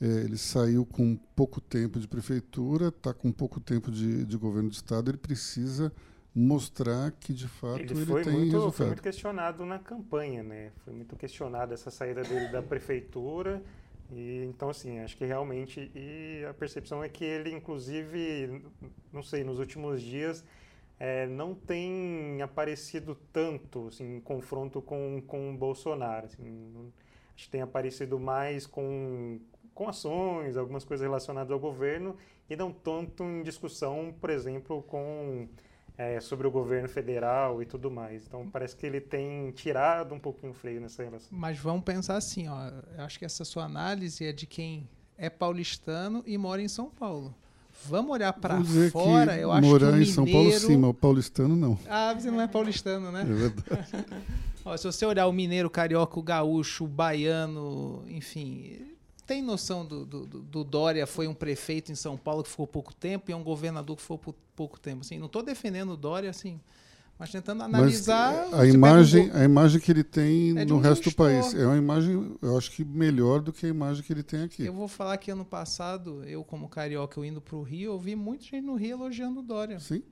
É, 0.00 0.06
ele 0.06 0.38
saiu 0.38 0.86
com 0.86 1.16
pouco 1.36 1.60
tempo 1.60 1.98
de 2.00 2.08
prefeitura, 2.08 2.88
está 2.88 3.12
com 3.12 3.30
pouco 3.30 3.60
tempo 3.60 3.90
de, 3.90 4.24
de, 4.24 4.36
governo 4.38 4.70
de 4.70 4.76
estado, 4.76 5.10
ele 5.10 5.18
precisa 5.18 5.92
mostrar 6.34 7.10
que 7.12 7.34
de 7.34 7.46
fato 7.46 7.80
ele, 7.80 7.92
ele 7.92 8.06
tem 8.24 8.32
muito, 8.32 8.52
resultado. 8.52 8.72
Foi 8.72 8.86
muito 8.86 9.02
questionado 9.02 9.66
na 9.66 9.78
campanha, 9.78 10.42
né? 10.42 10.72
Foi 10.84 10.94
muito 10.94 11.14
questionado 11.16 11.74
essa 11.74 11.90
saída 11.90 12.22
dele 12.22 12.48
da 12.48 12.62
prefeitura 12.62 13.62
e, 14.12 14.44
então, 14.44 14.70
assim, 14.70 14.98
acho 14.98 15.16
que 15.16 15.24
realmente. 15.24 15.90
E 15.94 16.44
a 16.48 16.54
percepção 16.54 17.02
é 17.02 17.08
que 17.08 17.24
ele, 17.24 17.52
inclusive, 17.52 18.64
não 19.12 19.22
sei, 19.22 19.44
nos 19.44 19.58
últimos 19.58 20.02
dias, 20.02 20.44
é, 20.98 21.26
não 21.26 21.54
tem 21.54 22.42
aparecido 22.42 23.16
tanto 23.32 23.88
assim, 23.88 24.16
em 24.16 24.20
confronto 24.20 24.82
com, 24.82 25.22
com 25.26 25.54
o 25.54 25.56
Bolsonaro. 25.56 26.26
Assim, 26.26 26.92
acho 27.34 27.44
que 27.44 27.50
tem 27.50 27.62
aparecido 27.62 28.18
mais 28.18 28.66
com, 28.66 29.40
com 29.80 29.88
ações, 29.88 30.58
algumas 30.58 30.84
coisas 30.84 31.02
relacionadas 31.02 31.50
ao 31.50 31.58
governo, 31.58 32.14
e 32.50 32.54
não 32.54 32.70
tanto 32.70 33.24
em 33.24 33.42
discussão, 33.42 34.14
por 34.20 34.28
exemplo, 34.28 34.82
com 34.82 35.48
é, 35.96 36.20
sobre 36.20 36.46
o 36.46 36.50
governo 36.50 36.86
federal 36.86 37.62
e 37.62 37.64
tudo 37.64 37.90
mais. 37.90 38.26
Então 38.26 38.46
parece 38.50 38.76
que 38.76 38.84
ele 38.84 39.00
tem 39.00 39.50
tirado 39.52 40.14
um 40.14 40.18
pouquinho 40.18 40.52
o 40.52 40.54
freio 40.54 40.82
nessa 40.82 41.02
relação. 41.02 41.30
Mas 41.32 41.58
vamos 41.58 41.82
pensar 41.82 42.18
assim, 42.18 42.46
ó, 42.46 42.68
eu 42.94 43.04
acho 43.04 43.18
que 43.18 43.24
essa 43.24 43.42
sua 43.42 43.64
análise 43.64 44.22
é 44.22 44.32
de 44.32 44.46
quem 44.46 44.86
é 45.16 45.30
paulistano 45.30 46.22
e 46.26 46.36
mora 46.36 46.60
em 46.60 46.68
São 46.68 46.90
Paulo. 46.90 47.34
Vamos 47.86 48.10
olhar 48.10 48.34
para 48.34 48.62
fora, 48.92 49.38
eu 49.38 49.50
acho 49.50 49.66
morar 49.66 49.92
que 49.92 50.02
em 50.02 50.04
São 50.04 50.26
Paulo 50.26 50.52
sim, 50.52 50.76
mas 50.76 50.90
o 50.90 50.94
paulistano 50.94 51.56
não. 51.56 51.78
Ah, 51.88 52.12
você 52.12 52.30
não 52.30 52.42
é 52.42 52.46
paulistano, 52.46 53.10
né? 53.10 53.22
É 53.22 53.24
verdade. 53.24 54.06
ó, 54.62 54.76
se 54.76 54.84
você 54.84 55.06
olhar 55.06 55.26
o 55.26 55.32
mineiro, 55.32 55.68
o 55.68 55.70
carioca, 55.70 56.20
o 56.20 56.22
gaúcho, 56.22 56.84
o 56.84 56.88
baiano, 56.88 58.04
enfim, 58.06 58.90
tem 59.30 59.40
noção 59.40 59.86
do, 59.86 60.04
do, 60.04 60.26
do, 60.26 60.64
Dória 60.64 61.06
foi 61.06 61.28
um 61.28 61.34
prefeito 61.34 61.92
em 61.92 61.94
São 61.94 62.16
Paulo 62.16 62.42
que 62.42 62.50
ficou 62.50 62.66
pouco 62.66 62.92
tempo 62.92 63.30
e 63.30 63.32
é 63.32 63.36
um 63.36 63.44
governador 63.44 63.94
que 63.94 64.02
ficou 64.02 64.34
pouco 64.56 64.80
tempo. 64.80 65.02
Assim, 65.02 65.20
não 65.20 65.26
estou 65.26 65.40
defendendo 65.40 65.90
o 65.90 65.96
Dória, 65.96 66.28
assim, 66.28 66.60
mas 67.16 67.30
tentando 67.30 67.62
analisar. 67.62 68.48
Mas 68.50 68.60
a 68.60 68.66
imagem, 68.66 69.30
a 69.32 69.44
imagem 69.44 69.80
que 69.80 69.92
ele 69.92 70.02
tem 70.02 70.58
é 70.58 70.64
no 70.64 70.78
um 70.78 70.80
resto 70.80 71.04
gestor. 71.04 71.12
do 71.12 71.16
país 71.16 71.54
é 71.54 71.64
uma 71.64 71.76
imagem, 71.76 72.36
eu 72.42 72.58
acho 72.58 72.72
que 72.72 72.84
melhor 72.84 73.40
do 73.40 73.52
que 73.52 73.66
a 73.66 73.68
imagem 73.68 74.02
que 74.02 74.12
ele 74.12 74.24
tem 74.24 74.42
aqui. 74.42 74.66
Eu 74.66 74.74
vou 74.74 74.88
falar 74.88 75.16
que 75.16 75.30
ano 75.30 75.44
passado, 75.44 76.24
eu 76.24 76.42
como 76.42 76.68
carioca, 76.68 77.20
eu 77.20 77.24
indo 77.24 77.40
para 77.40 77.54
o 77.54 77.62
Rio, 77.62 77.92
eu 77.92 77.98
vi 78.00 78.16
muita 78.16 78.42
gente 78.42 78.62
no 78.62 78.74
Rio 78.74 78.96
elogiando 78.96 79.38
o 79.38 79.42
Dória. 79.44 79.78
Sim, 79.78 80.02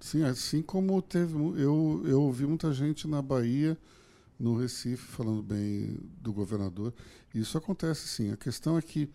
sim, 0.00 0.24
assim 0.24 0.62
como 0.62 1.02
teve, 1.02 1.34
eu 1.34 2.02
eu 2.06 2.22
ouvi 2.22 2.46
muita 2.46 2.72
gente 2.72 3.06
na 3.06 3.20
Bahia 3.20 3.76
no 4.38 4.56
Recife 4.56 5.04
falando 5.04 5.42
bem 5.42 5.98
do 6.20 6.32
governador. 6.32 6.92
Isso 7.34 7.56
acontece 7.56 8.08
sim. 8.08 8.32
A 8.32 8.36
questão 8.36 8.76
é 8.78 8.82
que 8.82 9.08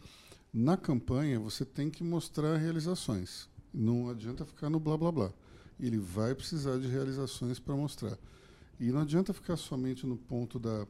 na 0.54 0.76
campanha 0.76 1.40
você 1.40 1.64
tem 1.64 1.90
que 1.90 2.04
mostrar 2.04 2.58
realizações. 2.58 3.50
Não 3.74 4.10
adianta 4.10 4.46
ficar 4.46 4.70
no 4.70 4.80
blá 4.80 4.98
blá 4.98 5.12
blá. 5.12 5.34
Ele 5.80 5.98
vai 5.98 6.36
precisar 6.36 6.78
de 6.78 6.88
realizações 6.88 7.60
para 7.60 7.76
mostrar. 7.76 8.18
E 8.80 8.92
não 8.92 9.02
adianta 9.02 9.34
ficar 9.34 9.58
somente 9.58 10.06
no 10.06 10.18
ponto 10.18 10.60
da 10.60 10.86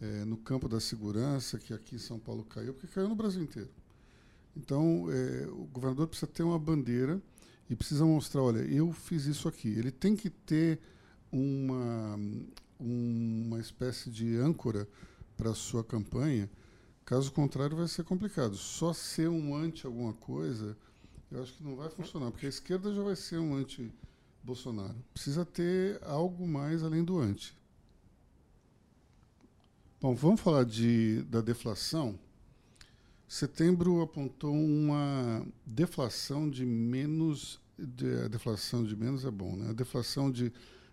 é, 0.00 0.24
no 0.24 0.36
campo 0.36 0.68
da 0.68 0.80
segurança, 0.80 1.58
que 1.58 1.74
aqui 1.74 1.96
em 1.96 1.98
São 1.98 2.18
Paulo 2.18 2.44
caiu, 2.44 2.72
porque 2.72 2.86
caiu 2.86 3.08
no 3.08 3.16
Brasil 3.16 3.42
inteiro. 3.42 3.70
Então, 4.56 5.06
é, 5.10 5.46
o 5.48 5.64
governador 5.66 6.06
precisa 6.06 6.26
ter 6.26 6.42
uma 6.42 6.58
bandeira 6.58 7.20
e 7.68 7.76
precisa 7.76 8.04
mostrar, 8.04 8.42
olha, 8.42 8.60
eu 8.60 8.92
fiz 8.92 9.26
isso 9.26 9.48
aqui. 9.48 9.68
Ele 9.68 9.90
tem 9.90 10.16
que 10.16 10.30
ter 10.30 10.80
uma, 11.30 12.18
uma 12.78 13.58
espécie 13.60 14.10
de 14.10 14.36
âncora 14.36 14.88
para 15.36 15.50
a 15.50 15.54
sua 15.54 15.84
campanha, 15.84 16.50
caso 17.04 17.32
contrário 17.32 17.76
vai 17.76 17.88
ser 17.88 18.04
complicado. 18.04 18.56
Só 18.56 18.92
ser 18.92 19.28
um 19.28 19.54
anti 19.54 19.86
alguma 19.86 20.12
coisa, 20.12 20.76
eu 21.30 21.42
acho 21.42 21.54
que 21.54 21.64
não 21.64 21.76
vai 21.76 21.88
funcionar, 21.90 22.30
porque 22.30 22.46
a 22.46 22.48
esquerda 22.48 22.94
já 22.94 23.02
vai 23.02 23.16
ser 23.16 23.38
um 23.38 23.54
anti 23.54 23.92
Bolsonaro. 24.42 24.96
Precisa 25.12 25.44
ter 25.44 26.02
algo 26.02 26.46
mais 26.46 26.82
além 26.82 27.04
do 27.04 27.18
anti. 27.18 27.56
Bom, 30.00 30.14
vamos 30.14 30.40
falar 30.40 30.64
de, 30.64 31.22
da 31.24 31.40
deflação. 31.40 32.18
Setembro 33.26 34.00
apontou 34.00 34.54
uma 34.54 35.44
deflação 35.66 36.48
de 36.48 36.64
menos. 36.64 37.60
De, 37.76 38.24
a 38.24 38.28
deflação 38.28 38.84
de 38.84 38.96
menos 38.96 39.24
é 39.24 39.30
bom, 39.30 39.56
né? 39.56 39.70
A 39.70 39.72
deflação 39.72 40.30
de 40.30 40.52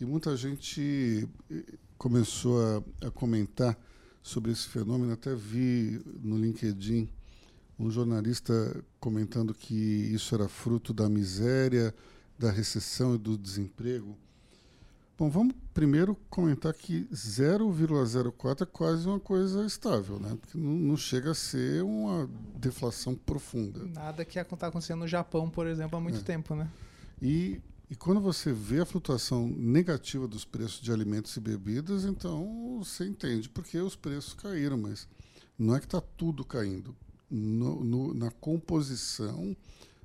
E 0.00 0.04
muita 0.04 0.36
gente 0.36 1.28
eh, 1.50 1.64
começou 1.96 2.62
a, 2.62 2.82
a 3.08 3.10
comentar 3.10 3.76
sobre 4.22 4.52
esse 4.52 4.68
fenômeno. 4.68 5.12
Até 5.12 5.34
vi 5.34 6.00
no 6.22 6.38
LinkedIn 6.38 7.08
um 7.78 7.90
jornalista 7.90 8.84
comentando 9.00 9.54
que 9.54 9.74
isso 9.74 10.34
era 10.34 10.48
fruto 10.48 10.92
da 10.92 11.08
miséria, 11.08 11.94
da 12.38 12.50
recessão 12.50 13.14
e 13.14 13.18
do 13.18 13.38
desemprego. 13.38 14.16
Bom, 15.18 15.28
vamos 15.28 15.52
primeiro 15.74 16.16
comentar 16.30 16.72
que 16.72 17.08
0,04 17.12 18.62
é 18.62 18.66
quase 18.66 19.04
uma 19.04 19.18
coisa 19.18 19.66
estável, 19.66 20.20
né? 20.20 20.38
Porque 20.40 20.56
não, 20.56 20.96
chega 20.96 21.32
a 21.32 21.34
ser 21.34 21.82
uma 21.82 22.30
deflação 22.54 23.16
profunda. 23.16 23.84
Nada 23.84 24.24
que 24.24 24.38
está 24.38 24.68
acontecendo 24.68 25.00
no 25.00 25.08
Japão, 25.08 25.50
por 25.50 25.66
exemplo, 25.66 25.98
há 25.98 26.00
muito 26.00 26.20
é. 26.20 26.22
tempo, 26.22 26.54
né? 26.54 26.70
E, 27.20 27.60
e 27.90 27.96
quando 27.96 28.20
você 28.20 28.52
vê 28.52 28.78
a 28.78 28.86
flutuação 28.86 29.48
negativa 29.48 30.28
dos 30.28 30.44
preços 30.44 30.80
de 30.80 30.92
alimentos 30.92 31.36
e 31.36 31.40
bebidas, 31.40 32.04
então 32.04 32.78
você 32.78 33.04
entende 33.04 33.48
porque 33.48 33.76
os 33.76 33.96
preços 33.96 34.34
caíram, 34.34 34.78
mas 34.78 35.08
não 35.58 35.74
é 35.74 35.80
que 35.80 35.86
está 35.86 36.00
tudo 36.00 36.44
caindo. 36.44 36.94
No, 37.28 37.82
no, 37.82 38.14
na 38.14 38.30
composição 38.30 39.56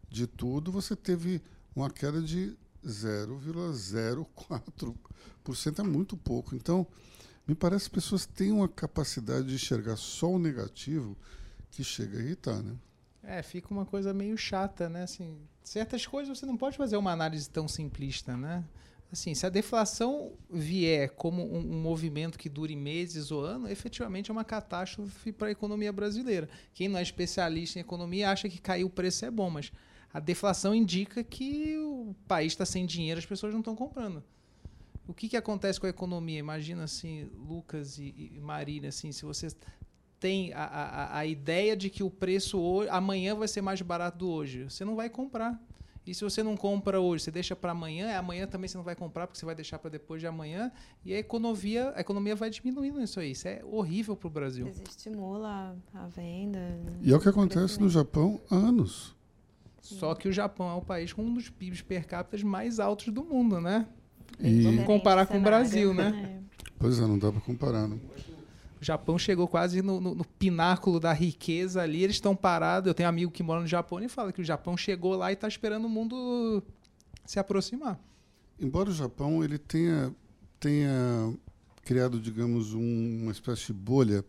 de 0.10 0.26
tudo, 0.26 0.72
você 0.72 0.96
teve 0.96 1.40
uma 1.76 1.92
queda 1.92 2.20
de 2.20 2.58
0,04%. 2.86 5.80
É 5.80 5.84
muito 5.84 6.18
pouco. 6.18 6.56
Então, 6.56 6.86
me 7.48 7.56
parece 7.56 7.90
que 7.90 7.98
as 7.98 8.04
pessoas 8.04 8.26
têm 8.26 8.52
uma 8.52 8.68
capacidade 8.68 9.48
de 9.48 9.56
enxergar 9.56 9.96
só 9.98 10.32
o 10.32 10.40
negativo 10.40 11.18
que 11.72 11.84
chega 11.84 12.18
a 12.18 12.22
irritar, 12.22 12.62
né? 12.62 12.76
É, 13.24 13.42
fica 13.42 13.70
uma 13.72 13.86
coisa 13.86 14.14
meio 14.14 14.38
chata, 14.38 14.90
né? 14.90 15.04
Assim, 15.04 15.38
certas 15.64 16.06
coisas 16.06 16.38
você 16.38 16.46
não 16.46 16.58
pode 16.58 16.78
fazer 16.78 16.98
uma 16.98 17.12
análise 17.12 17.50
tão 17.50 17.68
simplista, 17.68 18.36
né? 18.36 18.64
Assim, 19.12 19.36
se 19.36 19.46
a 19.46 19.50
deflação 19.50 20.34
vier 20.50 21.12
como 21.12 21.44
um, 21.44 21.60
um 21.60 21.82
movimento 21.82 22.38
que 22.38 22.50
dure 22.50 22.76
meses 22.76 23.30
ou 23.30 23.42
ano, 23.42 23.70
efetivamente 23.70 24.32
é 24.32 24.34
uma 24.34 24.44
catástrofe 24.44 25.32
para 25.32 25.50
a 25.50 25.52
economia 25.52 25.94
brasileira. 25.94 26.50
Quem 26.74 26.90
não 26.90 26.98
é 26.98 27.04
especialista 27.04 27.78
em 27.78 27.82
economia 27.82 28.32
acha 28.32 28.50
que 28.50 28.60
cair 28.60 28.84
o 28.84 28.90
preço 28.90 29.24
é 29.24 29.30
bom, 29.30 29.52
mas 29.52 29.72
a 30.14 30.20
deflação 30.20 30.76
indica 30.76 31.24
que 31.24 31.76
o 31.80 32.16
país 32.28 32.54
está 32.54 32.66
sem 32.66 32.86
dinheiro, 32.86 33.18
as 33.20 33.26
pessoas 33.26 33.52
não 33.52 33.62
estão 33.62 33.76
comprando. 33.76 34.24
O 35.08 35.14
que, 35.14 35.28
que 35.28 35.36
acontece 35.36 35.80
com 35.80 35.88
a 35.88 35.90
economia? 35.90 36.38
Imagina 36.38 36.84
assim, 36.84 37.30
Lucas 37.36 37.98
e, 37.98 38.32
e 38.36 38.40
Marília, 38.40 38.90
assim, 38.90 39.12
se 39.12 39.26
você 39.26 39.50
tem 40.20 40.54
a, 40.54 40.64
a, 40.64 41.18
a 41.18 41.26
ideia 41.26 41.76
de 41.76 41.90
que 41.90 42.04
o 42.04 42.10
preço 42.10 42.58
hoje, 42.60 42.90
amanhã 42.90 43.36
vai 43.36 43.48
ser 43.48 43.62
mais 43.62 43.82
barato 43.82 44.20
do 44.20 44.30
hoje, 44.30 44.64
você 44.66 44.86
não 44.86 44.96
vai 44.96 45.10
comprar. 45.10 45.62
E 46.06 46.14
se 46.14 46.24
você 46.24 46.44
não 46.44 46.56
compra 46.56 47.00
hoje, 47.00 47.24
você 47.24 47.32
deixa 47.32 47.56
para 47.56 47.72
amanhã, 47.72 48.18
amanhã 48.18 48.46
também 48.46 48.68
você 48.68 48.78
não 48.78 48.84
vai 48.84 48.96
comprar 48.96 49.26
porque 49.26 49.40
você 49.40 49.46
vai 49.46 49.56
deixar 49.56 49.80
para 49.80 49.90
depois 49.90 50.22
de 50.22 50.28
amanhã, 50.28 50.72
e 51.04 51.14
a 51.14 51.18
economia, 51.18 51.92
a 51.96 52.02
economia 52.02 52.36
vai 52.36 52.50
diminuindo 52.50 53.02
isso 53.02 53.20
aí. 53.20 53.32
Isso 53.32 53.48
é 53.48 53.62
horrível 53.64 54.16
para 54.16 54.28
o 54.28 54.30
Brasil. 54.30 54.66
Desestimula 54.66 55.76
a 55.94 56.08
venda. 56.08 56.60
E 57.02 57.12
é 57.12 57.16
o 57.16 57.20
que 57.20 57.30
acontece 57.30 57.80
no 57.80 57.90
Japão 57.90 58.40
há 58.50 58.56
anos. 58.56 59.16
Só 59.84 60.16
que 60.16 60.30
o 60.30 60.32
Japão 60.32 60.70
é 60.70 60.74
o 60.76 60.82
país 60.82 61.12
com 61.12 61.24
um 61.24 61.34
dos 61.34 61.50
PIBs 61.50 61.82
per 61.82 62.08
capita 62.08 62.44
mais 62.46 62.80
altos 62.80 63.14
do 63.14 63.22
mundo, 63.22 63.60
né? 63.60 63.86
E... 64.40 64.62
Vamos 64.62 64.86
comparar 64.86 65.28
com 65.28 65.38
o 65.38 65.42
Brasil, 65.42 65.94
né? 65.94 66.40
É. 66.40 66.44
Pois 66.80 67.00
é, 67.00 67.02
não 67.02 67.18
dá 67.18 67.32
para 67.32 67.40
comparar, 67.40 67.88
não. 67.88 67.96
O 67.96 68.84
Japão 68.84 69.18
chegou 69.18 69.48
quase 69.48 69.82
no, 69.82 70.02
no, 70.02 70.16
no 70.16 70.26
pináculo 70.26 71.00
da 71.00 71.14
riqueza 71.14 71.82
ali, 71.82 72.04
eles 72.04 72.18
estão 72.18 72.36
parados. 72.36 72.88
Eu 72.88 72.94
tenho 72.94 73.08
um 73.08 73.10
amigo 73.10 73.32
que 73.32 73.42
mora 73.42 73.62
no 73.62 73.68
Japão 73.68 74.04
e 74.04 74.10
fala 74.10 74.34
que 74.34 74.42
o 74.42 74.44
Japão 74.44 74.76
chegou 74.76 75.16
lá 75.16 75.32
e 75.32 75.34
está 75.34 75.48
esperando 75.48 75.86
o 75.86 75.90
mundo 75.90 76.62
se 77.26 77.40
aproximar. 77.40 77.98
Embora 78.60 78.90
o 78.90 78.94
Japão 78.94 79.44
ele 79.44 79.58
tenha, 79.58 80.14
tenha 80.60 81.34
criado, 81.86 82.20
digamos, 82.20 82.74
um, 82.74 83.22
uma 83.22 83.32
espécie 83.32 83.68
de 83.68 83.74
bolha 83.74 84.26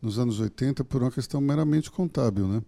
nos 0.00 0.18
anos 0.18 0.40
80 0.40 0.84
por 0.84 1.02
uma 1.02 1.10
questão 1.10 1.40
meramente 1.40 1.88
contábil, 1.88 2.48
né? 2.48 2.62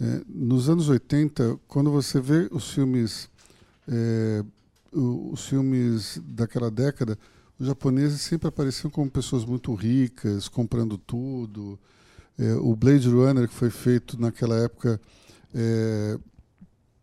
É, 0.00 0.22
nos 0.26 0.70
anos 0.70 0.88
80, 0.88 1.58
quando 1.68 1.90
você 1.90 2.20
vê 2.20 2.48
os 2.50 2.72
filmes, 2.72 3.28
é, 3.86 4.42
os 4.90 5.46
filmes 5.46 6.18
daquela 6.24 6.70
década, 6.70 7.18
os 7.58 7.66
japoneses 7.66 8.22
sempre 8.22 8.48
apareciam 8.48 8.90
como 8.90 9.10
pessoas 9.10 9.44
muito 9.44 9.74
ricas, 9.74 10.48
comprando 10.48 10.96
tudo. 10.96 11.78
É, 12.38 12.54
o 12.54 12.74
Blade 12.74 13.08
Runner, 13.10 13.46
que 13.46 13.54
foi 13.54 13.68
feito 13.68 14.18
naquela 14.18 14.56
época, 14.56 14.98
é, 15.54 16.18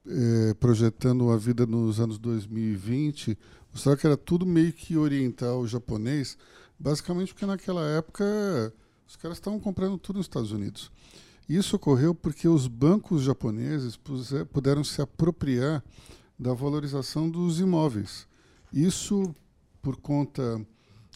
é, 0.07 0.53
projetando 0.55 1.29
a 1.29 1.37
vida 1.37 1.67
nos 1.67 1.99
anos 1.99 2.17
2020, 2.17 3.37
mostrava 3.71 3.97
que 3.97 4.07
era 4.07 4.17
tudo 4.17 4.43
meio 4.43 4.73
que 4.73 4.97
oriental 4.97 5.67
japonês, 5.67 6.35
basicamente 6.79 7.31
porque 7.33 7.45
naquela 7.45 7.87
época 7.89 8.73
os 9.07 9.15
caras 9.15 9.37
estavam 9.37 9.59
comprando 9.59 9.99
tudo 9.99 10.17
nos 10.17 10.25
Estados 10.25 10.51
Unidos. 10.51 10.91
Isso 11.47 11.75
ocorreu 11.77 12.13
porque 12.13 12.47
os 12.47 12.67
bancos 12.67 13.23
japoneses 13.23 13.97
puderam 14.51 14.83
se 14.83 15.01
apropriar 15.01 15.83
da 16.37 16.53
valorização 16.53 17.29
dos 17.29 17.59
imóveis. 17.59 18.27
Isso, 18.71 19.33
por 19.81 19.95
conta 19.95 20.61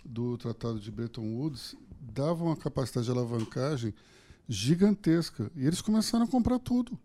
do 0.06 0.38
Tratado 0.38 0.80
de 0.80 0.90
Bretton 0.90 1.36
Woods, 1.36 1.76
dava 2.00 2.44
uma 2.44 2.56
capacidade 2.56 3.06
de 3.06 3.12
alavancagem 3.12 3.94
gigantesca. 4.48 5.52
E 5.56 5.66
eles 5.66 5.82
começaram 5.82 6.26
a 6.26 6.28
comprar 6.28 6.60
tudo. 6.60 6.98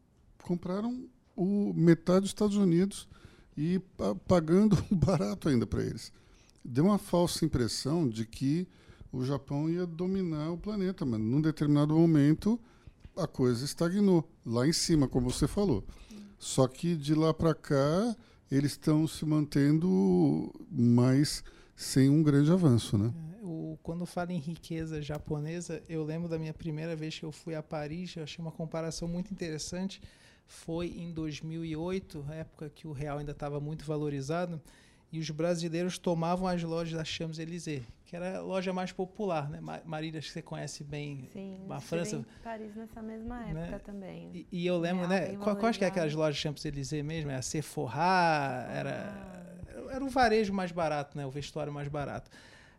Compraram 0.43 1.09
o 1.35 1.75
metade 1.75 2.21
dos 2.21 2.31
Estados 2.31 2.57
Unidos 2.57 3.09
e 3.57 3.81
pagando 4.27 4.77
barato 4.91 5.49
ainda 5.49 5.67
para 5.67 5.83
eles. 5.83 6.12
Deu 6.65 6.85
uma 6.85 6.99
falsa 6.99 7.45
impressão 7.45 8.09
de 8.09 8.25
que 8.25 8.67
o 9.12 9.25
Japão 9.25 9.69
ia 9.69 9.87
dominar 9.87 10.51
o 10.51 10.59
planeta, 10.59 11.05
mas 11.05 11.21
num 11.21 11.41
determinado 11.41 11.95
momento 11.95 12.59
a 13.16 13.26
coisa 13.26 13.64
estagnou 13.64 14.29
lá 14.44 14.66
em 14.66 14.72
cima, 14.72 15.09
como 15.09 15.31
você 15.31 15.48
falou. 15.48 15.85
Só 16.38 16.68
que 16.68 16.94
de 16.94 17.14
lá 17.14 17.33
para 17.33 17.55
cá 17.55 18.16
eles 18.50 18.72
estão 18.72 19.07
se 19.07 19.24
mantendo, 19.24 20.52
mas 20.70 21.42
sem 21.74 22.09
um 22.09 22.22
grande 22.22 22.52
avanço, 22.52 22.96
né? 22.96 23.12
É, 23.40 23.44
o, 23.44 23.79
quando 23.83 24.07
falo 24.07 24.31
em 24.33 24.38
riqueza 24.38 25.02
japonesa, 25.02 25.83
eu 25.88 26.05
lembro 26.05 26.29
da 26.29 26.38
minha 26.38 26.55
primeira 26.55 26.94
vez 26.94 27.18
que 27.18 27.24
eu 27.24 27.33
fui 27.33 27.55
a 27.55 27.62
Paris, 27.62 28.14
eu 28.16 28.22
achei 28.22 28.42
uma 28.42 28.52
comparação 28.52 29.09
muito 29.09 29.33
interessante. 29.33 30.00
Foi 30.46 30.88
em 30.88 31.12
2008, 31.12 32.24
época 32.31 32.70
que 32.70 32.87
o 32.87 32.92
real 32.92 33.18
ainda 33.18 33.33
estava 33.33 33.59
muito 33.59 33.85
valorizado, 33.85 34.61
e 35.11 35.18
os 35.18 35.29
brasileiros 35.31 35.98
tomavam 35.98 36.46
as 36.46 36.62
lojas 36.62 36.96
da 36.96 37.05
Champs-Élysées, 37.05 37.83
que 38.07 38.14
era 38.14 38.38
a 38.38 38.40
loja 38.40 38.73
mais 38.73 38.92
popular, 38.92 39.51
né? 39.51 39.59
Marília, 39.85 40.19
acho 40.19 40.29
que 40.29 40.35
você 40.35 40.42
conhece 40.42 40.85
bem 40.85 41.29
Sim, 41.33 41.59
a 41.69 41.81
França. 41.81 42.16
Em 42.16 42.25
Paris 42.42 42.75
nessa 42.77 43.03
mesma 43.03 43.40
né? 43.40 43.51
época 43.51 43.66
né? 43.66 43.79
também. 43.85 44.31
E, 44.33 44.47
e 44.53 44.66
eu 44.66 44.79
lembro, 44.79 45.09
né? 45.09 45.35
Qual, 45.37 45.57
quais 45.57 45.77
que 45.77 45.85
é 45.85 45.88
aquelas 45.88 46.14
lojas 46.14 46.37
Champs-Élysées 46.37 47.05
mesmo? 47.05 47.33
É 47.33 47.35
a 47.35 47.42
Sephora, 47.42 48.69
era, 48.73 49.59
era 49.90 50.05
o 50.05 50.09
varejo 50.09 50.55
mais 50.55 50.71
barato, 50.71 51.19
né? 51.19 51.27
O 51.27 51.31
vestuário 51.31 51.73
mais 51.73 51.88
barato. 51.88 52.31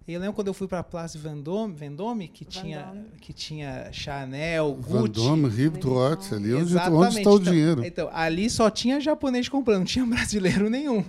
E 0.07 0.13
eu 0.13 0.21
lembro 0.21 0.33
quando 0.33 0.47
eu 0.47 0.53
fui 0.53 0.65
para 0.65 0.79
a 0.79 0.83
Place 0.83 1.17
Vendôme, 1.17 1.73
Vendôme 1.73 2.29
que, 2.29 2.45
Vendôme. 2.45 2.63
Tinha, 2.63 3.05
que 3.19 3.33
tinha 3.33 3.91
Chanel, 3.91 4.75
Gucci. 4.75 4.93
Vendôme, 4.93 5.49
Rio 5.49 5.71
Droite, 5.71 6.33
ali 6.33 6.53
onde, 6.53 6.73
onde 6.77 7.17
está 7.17 7.29
o 7.29 7.33
então, 7.33 7.39
dinheiro. 7.39 7.85
Então, 7.85 8.09
ali 8.13 8.49
só 8.49 8.69
tinha 8.69 9.01
japonês 9.01 9.49
comprando, 9.49 9.79
não 9.79 9.85
tinha 9.85 10.05
brasileiro 10.07 10.69
nenhum. 10.69 11.03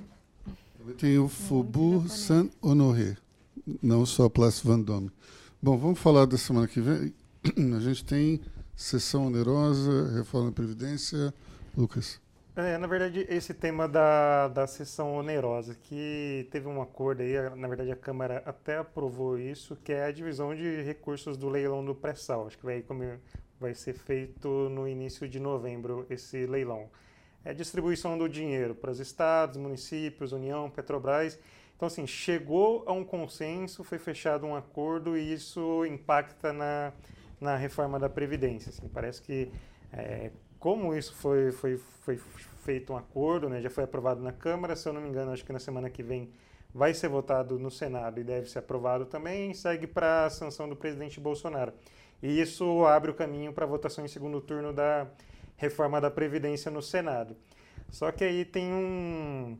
Tem 0.98 1.18
o 1.18 1.28
Faubourg 1.28 2.08
Saint-Honoré 2.08 3.16
não 3.82 4.04
só 4.06 4.28
Place 4.28 4.66
Vendôme. 4.66 5.10
Bom, 5.60 5.76
vamos 5.76 5.98
falar 5.98 6.26
da 6.26 6.38
semana 6.38 6.68
que 6.68 6.80
vem. 6.80 7.14
A 7.76 7.80
gente 7.80 8.04
tem 8.04 8.40
sessão 8.76 9.26
onerosa, 9.26 10.12
reforma 10.14 10.50
da 10.50 10.54
Previdência. 10.54 11.32
Lucas. 11.78 12.20
É, 12.56 12.76
na 12.76 12.88
verdade, 12.88 13.24
esse 13.30 13.54
tema 13.54 13.86
da, 13.86 14.48
da 14.48 14.66
sessão 14.66 15.14
onerosa, 15.14 15.76
que 15.76 16.48
teve 16.50 16.66
um 16.66 16.82
acordo 16.82 17.22
aí, 17.22 17.34
na 17.54 17.68
verdade 17.68 17.92
a 17.92 17.96
Câmara 17.96 18.42
até 18.44 18.78
aprovou 18.78 19.38
isso, 19.38 19.76
que 19.76 19.92
é 19.92 20.06
a 20.06 20.10
divisão 20.10 20.56
de 20.56 20.82
recursos 20.82 21.36
do 21.36 21.48
leilão 21.48 21.84
do 21.84 21.94
pré-sal. 21.94 22.48
Acho 22.48 22.58
que 22.58 22.64
vai, 22.64 22.84
vai 23.60 23.74
ser 23.74 23.94
feito 23.94 24.48
no 24.70 24.88
início 24.88 25.28
de 25.28 25.38
novembro 25.38 26.04
esse 26.10 26.46
leilão. 26.46 26.90
É 27.44 27.50
a 27.50 27.54
distribuição 27.54 28.18
do 28.18 28.28
dinheiro 28.28 28.74
para 28.74 28.90
os 28.90 28.98
estados, 28.98 29.56
municípios, 29.56 30.32
União, 30.32 30.68
Petrobras. 30.68 31.38
Então, 31.78 31.86
assim, 31.86 32.08
chegou 32.08 32.82
a 32.88 32.92
um 32.92 33.04
consenso, 33.04 33.84
foi 33.84 33.98
fechado 33.98 34.44
um 34.44 34.56
acordo 34.56 35.16
e 35.16 35.32
isso 35.32 35.86
impacta 35.86 36.52
na, 36.52 36.92
na 37.40 37.54
reforma 37.54 38.00
da 38.00 38.08
Previdência. 38.08 38.70
Assim, 38.70 38.88
parece 38.88 39.22
que, 39.22 39.48
é, 39.92 40.32
como 40.58 40.92
isso 40.92 41.14
foi, 41.14 41.52
foi, 41.52 41.78
foi 41.78 42.16
feito 42.64 42.92
um 42.92 42.96
acordo, 42.96 43.48
né, 43.48 43.62
já 43.62 43.70
foi 43.70 43.84
aprovado 43.84 44.20
na 44.20 44.32
Câmara, 44.32 44.74
se 44.74 44.88
eu 44.88 44.92
não 44.92 45.00
me 45.00 45.08
engano, 45.08 45.30
acho 45.30 45.44
que 45.44 45.52
na 45.52 45.60
semana 45.60 45.88
que 45.88 46.02
vem 46.02 46.32
vai 46.74 46.92
ser 46.92 47.06
votado 47.06 47.60
no 47.60 47.70
Senado 47.70 48.18
e 48.18 48.24
deve 48.24 48.50
ser 48.50 48.58
aprovado 48.58 49.06
também, 49.06 49.54
segue 49.54 49.86
para 49.86 50.24
a 50.24 50.30
sanção 50.30 50.68
do 50.68 50.74
presidente 50.74 51.20
Bolsonaro. 51.20 51.72
E 52.20 52.40
isso 52.40 52.84
abre 52.86 53.12
o 53.12 53.14
caminho 53.14 53.52
para 53.52 53.64
a 53.64 53.68
votação 53.68 54.04
em 54.04 54.08
segundo 54.08 54.40
turno 54.40 54.72
da 54.72 55.06
reforma 55.56 56.00
da 56.00 56.10
Previdência 56.10 56.72
no 56.72 56.82
Senado. 56.82 57.36
Só 57.88 58.10
que 58.10 58.24
aí 58.24 58.44
tem 58.44 58.72
um, 58.72 59.56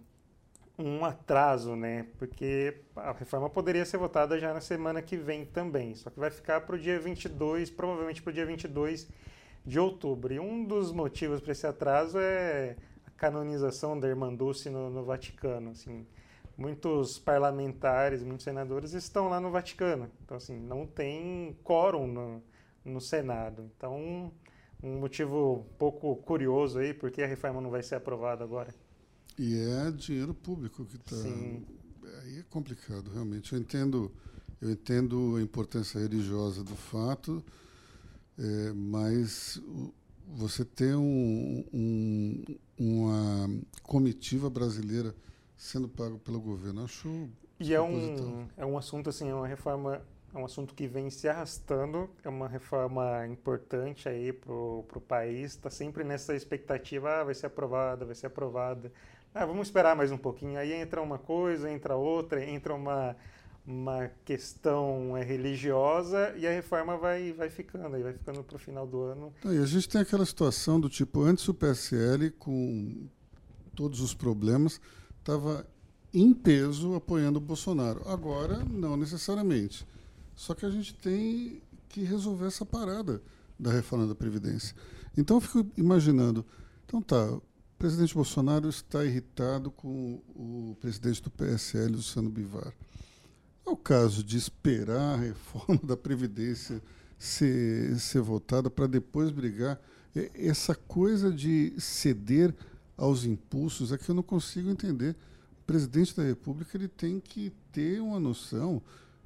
um 0.78 1.04
atraso, 1.04 1.74
né? 1.74 2.06
Porque 2.18 2.82
a 2.94 3.12
reforma 3.12 3.50
poderia 3.50 3.84
ser 3.84 3.98
votada 3.98 4.38
já 4.38 4.54
na 4.54 4.60
semana 4.60 5.02
que 5.02 5.16
vem 5.16 5.44
também, 5.44 5.94
só 5.96 6.08
que 6.08 6.20
vai 6.20 6.30
ficar 6.30 6.60
para 6.60 6.76
o 6.76 6.78
dia 6.78 7.00
22, 7.00 7.68
provavelmente 7.70 8.22
para 8.22 8.30
o 8.30 8.32
dia 8.32 8.46
22 8.46 9.08
de 9.66 9.80
outubro. 9.80 10.32
E 10.32 10.38
um 10.38 10.64
dos 10.64 10.92
motivos 10.92 11.40
para 11.40 11.52
esse 11.52 11.66
atraso 11.66 12.18
é 12.20 12.76
a 13.06 13.10
canonização 13.10 13.98
da 13.98 14.06
Irmã 14.08 14.32
Dulce 14.32 14.70
no, 14.70 14.88
no 14.88 15.04
Vaticano. 15.04 15.70
Assim, 15.70 16.06
muitos 16.56 17.18
parlamentares, 17.18 18.22
muitos 18.22 18.44
senadores 18.44 18.92
estão 18.92 19.28
lá 19.28 19.40
no 19.40 19.50
Vaticano, 19.50 20.10
então 20.24 20.36
assim 20.36 20.58
não 20.58 20.86
tem 20.86 21.56
quórum 21.64 22.06
no, 22.06 22.42
no 22.84 23.00
Senado. 23.00 23.68
Então 23.76 24.32
um 24.82 25.00
motivo 25.00 25.66
um 25.68 25.76
pouco 25.76 26.14
curioso 26.16 26.78
aí, 26.78 26.94
porque 26.94 27.20
a 27.22 27.26
reforma 27.26 27.60
não 27.60 27.70
vai 27.70 27.82
ser 27.82 27.96
aprovada 27.96 28.44
agora. 28.44 28.72
E 29.38 29.56
é 29.56 29.90
dinheiro 29.92 30.34
público 30.34 30.84
que 30.84 30.96
está. 30.96 31.16
Aí 32.22 32.38
é 32.40 32.44
complicado, 32.50 33.10
realmente. 33.12 33.52
Eu 33.52 33.60
entendo, 33.60 34.10
eu 34.60 34.70
entendo 34.70 35.36
a 35.36 35.42
importância 35.42 36.00
religiosa 36.00 36.64
do 36.64 36.74
fato, 36.74 37.44
é, 38.36 38.72
mas 38.72 39.62
você 40.26 40.64
ter 40.64 40.96
um, 40.96 41.64
um, 41.72 42.44
uma 42.78 43.48
comitiva 43.82 44.50
brasileira 44.50 45.14
sendo 45.56 45.88
pago 45.88 46.18
pelo 46.18 46.40
governo, 46.40 46.82
acho. 46.84 47.28
E 47.60 47.72
é 47.72 47.80
um, 47.80 48.46
é 48.56 48.66
um 48.66 48.76
assunto, 48.76 49.08
assim, 49.08 49.28
é 49.28 49.34
uma 49.34 49.46
reforma 49.46 50.02
é 50.34 50.38
um 50.38 50.44
assunto 50.44 50.74
que 50.74 50.86
vem 50.86 51.08
se 51.08 51.26
arrastando, 51.26 52.10
é 52.22 52.28
uma 52.28 52.46
reforma 52.46 53.26
importante 53.26 54.08
aí 54.08 54.30
para 54.30 54.52
o 54.52 55.02
país, 55.06 55.52
está 55.52 55.70
sempre 55.70 56.04
nessa 56.04 56.34
expectativa, 56.34 57.20
ah, 57.20 57.24
vai 57.24 57.34
ser 57.34 57.46
aprovada, 57.46 58.04
vai 58.04 58.14
ser 58.14 58.26
aprovada. 58.26 58.92
Ah, 59.34 59.44
vamos 59.44 59.68
esperar 59.68 59.94
mais 59.94 60.10
um 60.10 60.16
pouquinho. 60.16 60.58
Aí 60.58 60.72
entra 60.72 61.00
uma 61.02 61.18
coisa, 61.18 61.70
entra 61.70 61.96
outra, 61.96 62.44
entra 62.44 62.74
uma, 62.74 63.14
uma 63.66 64.10
questão 64.24 65.16
é, 65.16 65.22
religiosa 65.22 66.34
e 66.36 66.46
a 66.46 66.50
reforma 66.50 66.96
vai, 66.96 67.32
vai 67.32 67.50
ficando, 67.50 67.94
aí 67.94 68.02
vai 68.02 68.12
ficando 68.12 68.42
para 68.42 68.56
o 68.56 68.58
final 68.58 68.86
do 68.86 69.02
ano. 69.02 69.32
E 69.44 69.58
a 69.58 69.66
gente 69.66 69.88
tem 69.88 70.00
aquela 70.00 70.24
situação 70.24 70.80
do 70.80 70.88
tipo, 70.88 71.22
antes 71.22 71.46
o 71.46 71.54
PSL, 71.54 72.30
com 72.32 73.06
todos 73.74 74.00
os 74.00 74.14
problemas, 74.14 74.80
estava 75.18 75.66
em 76.12 76.32
peso 76.32 76.94
apoiando 76.94 77.38
o 77.38 77.42
Bolsonaro. 77.42 78.02
Agora, 78.08 78.64
não 78.64 78.96
necessariamente. 78.96 79.86
Só 80.34 80.54
que 80.54 80.64
a 80.64 80.70
gente 80.70 80.94
tem 80.94 81.60
que 81.88 82.02
resolver 82.02 82.46
essa 82.46 82.64
parada 82.64 83.22
da 83.58 83.70
reforma 83.72 84.06
da 84.06 84.14
Previdência. 84.14 84.74
Então 85.16 85.36
eu 85.36 85.40
fico 85.40 85.66
imaginando, 85.76 86.46
então 86.86 87.02
tá, 87.02 87.38
presidente 87.78 88.12
Bolsonaro 88.12 88.68
está 88.68 89.04
irritado 89.04 89.70
com 89.70 90.20
o 90.34 90.76
presidente 90.80 91.22
do 91.22 91.30
PSL, 91.30 91.92
Luciano 91.92 92.28
Bivar. 92.28 92.74
É 93.64 93.70
o 93.70 93.76
caso 93.76 94.24
de 94.24 94.36
esperar 94.36 95.14
a 95.14 95.16
reforma 95.16 95.80
da 95.84 95.96
Previdência 95.96 96.82
ser, 97.16 97.96
ser 98.00 98.20
votada 98.20 98.68
para 98.68 98.88
depois 98.88 99.30
brigar. 99.30 99.80
Essa 100.34 100.74
coisa 100.74 101.30
de 101.30 101.72
ceder 101.78 102.52
aos 102.96 103.24
impulsos 103.24 103.92
é 103.92 103.98
que 103.98 104.08
eu 104.08 104.14
não 104.14 104.24
consigo 104.24 104.68
entender. 104.70 105.14
O 105.62 105.64
presidente 105.64 106.16
da 106.16 106.24
República 106.24 106.76
ele 106.76 106.88
tem 106.88 107.20
que 107.20 107.52
ter 107.70 108.00
uma 108.00 108.18
noção 108.18 108.82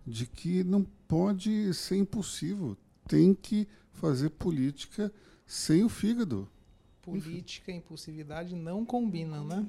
de 0.06 0.26
que 0.26 0.62
não 0.62 0.84
pode 1.08 1.72
ser 1.72 1.96
impulsivo, 1.96 2.76
tem 3.08 3.32
que 3.32 3.66
fazer 3.92 4.28
política 4.28 5.10
sem 5.46 5.84
o 5.84 5.88
fígado 5.88 6.46
política 7.02 7.72
e 7.72 7.76
impulsividade 7.76 8.54
não 8.54 8.86
combinam, 8.86 9.44
né? 9.44 9.66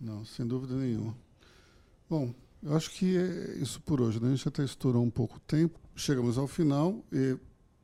Não, 0.00 0.24
sem 0.24 0.46
dúvida 0.46 0.74
nenhuma. 0.74 1.14
Bom, 2.08 2.34
eu 2.62 2.74
acho 2.74 2.90
que 2.90 3.16
é 3.16 3.56
isso 3.58 3.80
por 3.82 4.00
hoje. 4.00 4.20
Né? 4.20 4.28
A 4.28 4.34
gente 4.34 4.48
até 4.48 4.64
estourou 4.64 5.02
um 5.02 5.10
pouco 5.10 5.36
o 5.36 5.40
tempo. 5.40 5.78
Chegamos 5.94 6.38
ao 6.38 6.46
final 6.46 7.04
e 7.12 7.38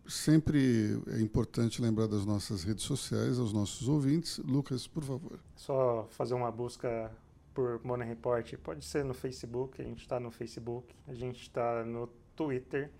sempre 0.07 1.01
é 1.09 1.21
importante 1.21 1.81
lembrar 1.81 2.07
das 2.07 2.25
nossas 2.27 2.65
redes 2.65 2.85
sociais, 2.85 3.39
aos 3.39 3.53
nossos 3.53 3.89
ouvintes. 3.89 4.39
Lucas, 4.39 4.87
por 4.87 5.05
favor. 5.05 5.39
Só 5.55 6.07
fazer 6.11 6.35
uma 6.35 6.51
busca 6.51 7.13
por 7.55 7.81
Money 7.85 8.09
Report. 8.09 8.57
Pode 8.57 8.85
ser 8.85 9.05
no 9.05 9.15
Facebook, 9.15 9.81
a 9.81 9.85
gente 9.85 10.01
está 10.01 10.19
no 10.19 10.31
Facebook, 10.31 10.95
a 11.07 11.15
gente 11.15 11.43
está 11.43 11.85
no 11.85 12.09
Twitter, 12.35 12.91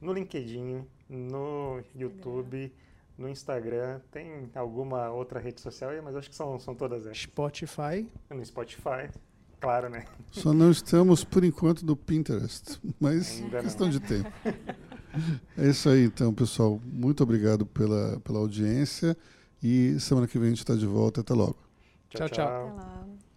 no 0.00 0.12
LinkedIn, 0.12 0.84
no 1.08 1.82
YouTube 1.94 2.72
no 3.20 3.28
Instagram, 3.28 4.00
tem 4.10 4.50
alguma 4.54 5.10
outra 5.10 5.38
rede 5.38 5.60
social 5.60 5.90
aí, 5.90 6.00
mas 6.00 6.16
acho 6.16 6.30
que 6.30 6.34
são, 6.34 6.58
são 6.58 6.74
todas 6.74 7.02
essas. 7.02 7.18
Spotify. 7.18 8.08
No 8.30 8.44
Spotify, 8.44 9.10
claro, 9.60 9.90
né? 9.90 10.06
Só 10.32 10.54
não 10.54 10.70
estamos, 10.70 11.22
por 11.22 11.44
enquanto, 11.44 11.84
no 11.84 11.94
Pinterest, 11.94 12.80
mas 12.98 13.40
Ainda 13.42 13.60
questão 13.60 13.86
não. 13.86 13.92
de 13.92 14.00
tempo. 14.00 14.30
É 15.58 15.68
isso 15.68 15.88
aí, 15.88 16.04
então, 16.04 16.32
pessoal. 16.32 16.80
Muito 16.84 17.22
obrigado 17.22 17.66
pela, 17.66 18.18
pela 18.20 18.38
audiência 18.38 19.16
e 19.62 19.98
semana 19.98 20.26
que 20.26 20.38
vem 20.38 20.46
a 20.46 20.50
gente 20.50 20.60
está 20.60 20.74
de 20.74 20.86
volta. 20.86 21.20
Até 21.20 21.34
logo. 21.34 21.56
tchau. 22.08 22.28
tchau. 22.28 22.46
tchau. 22.46 23.29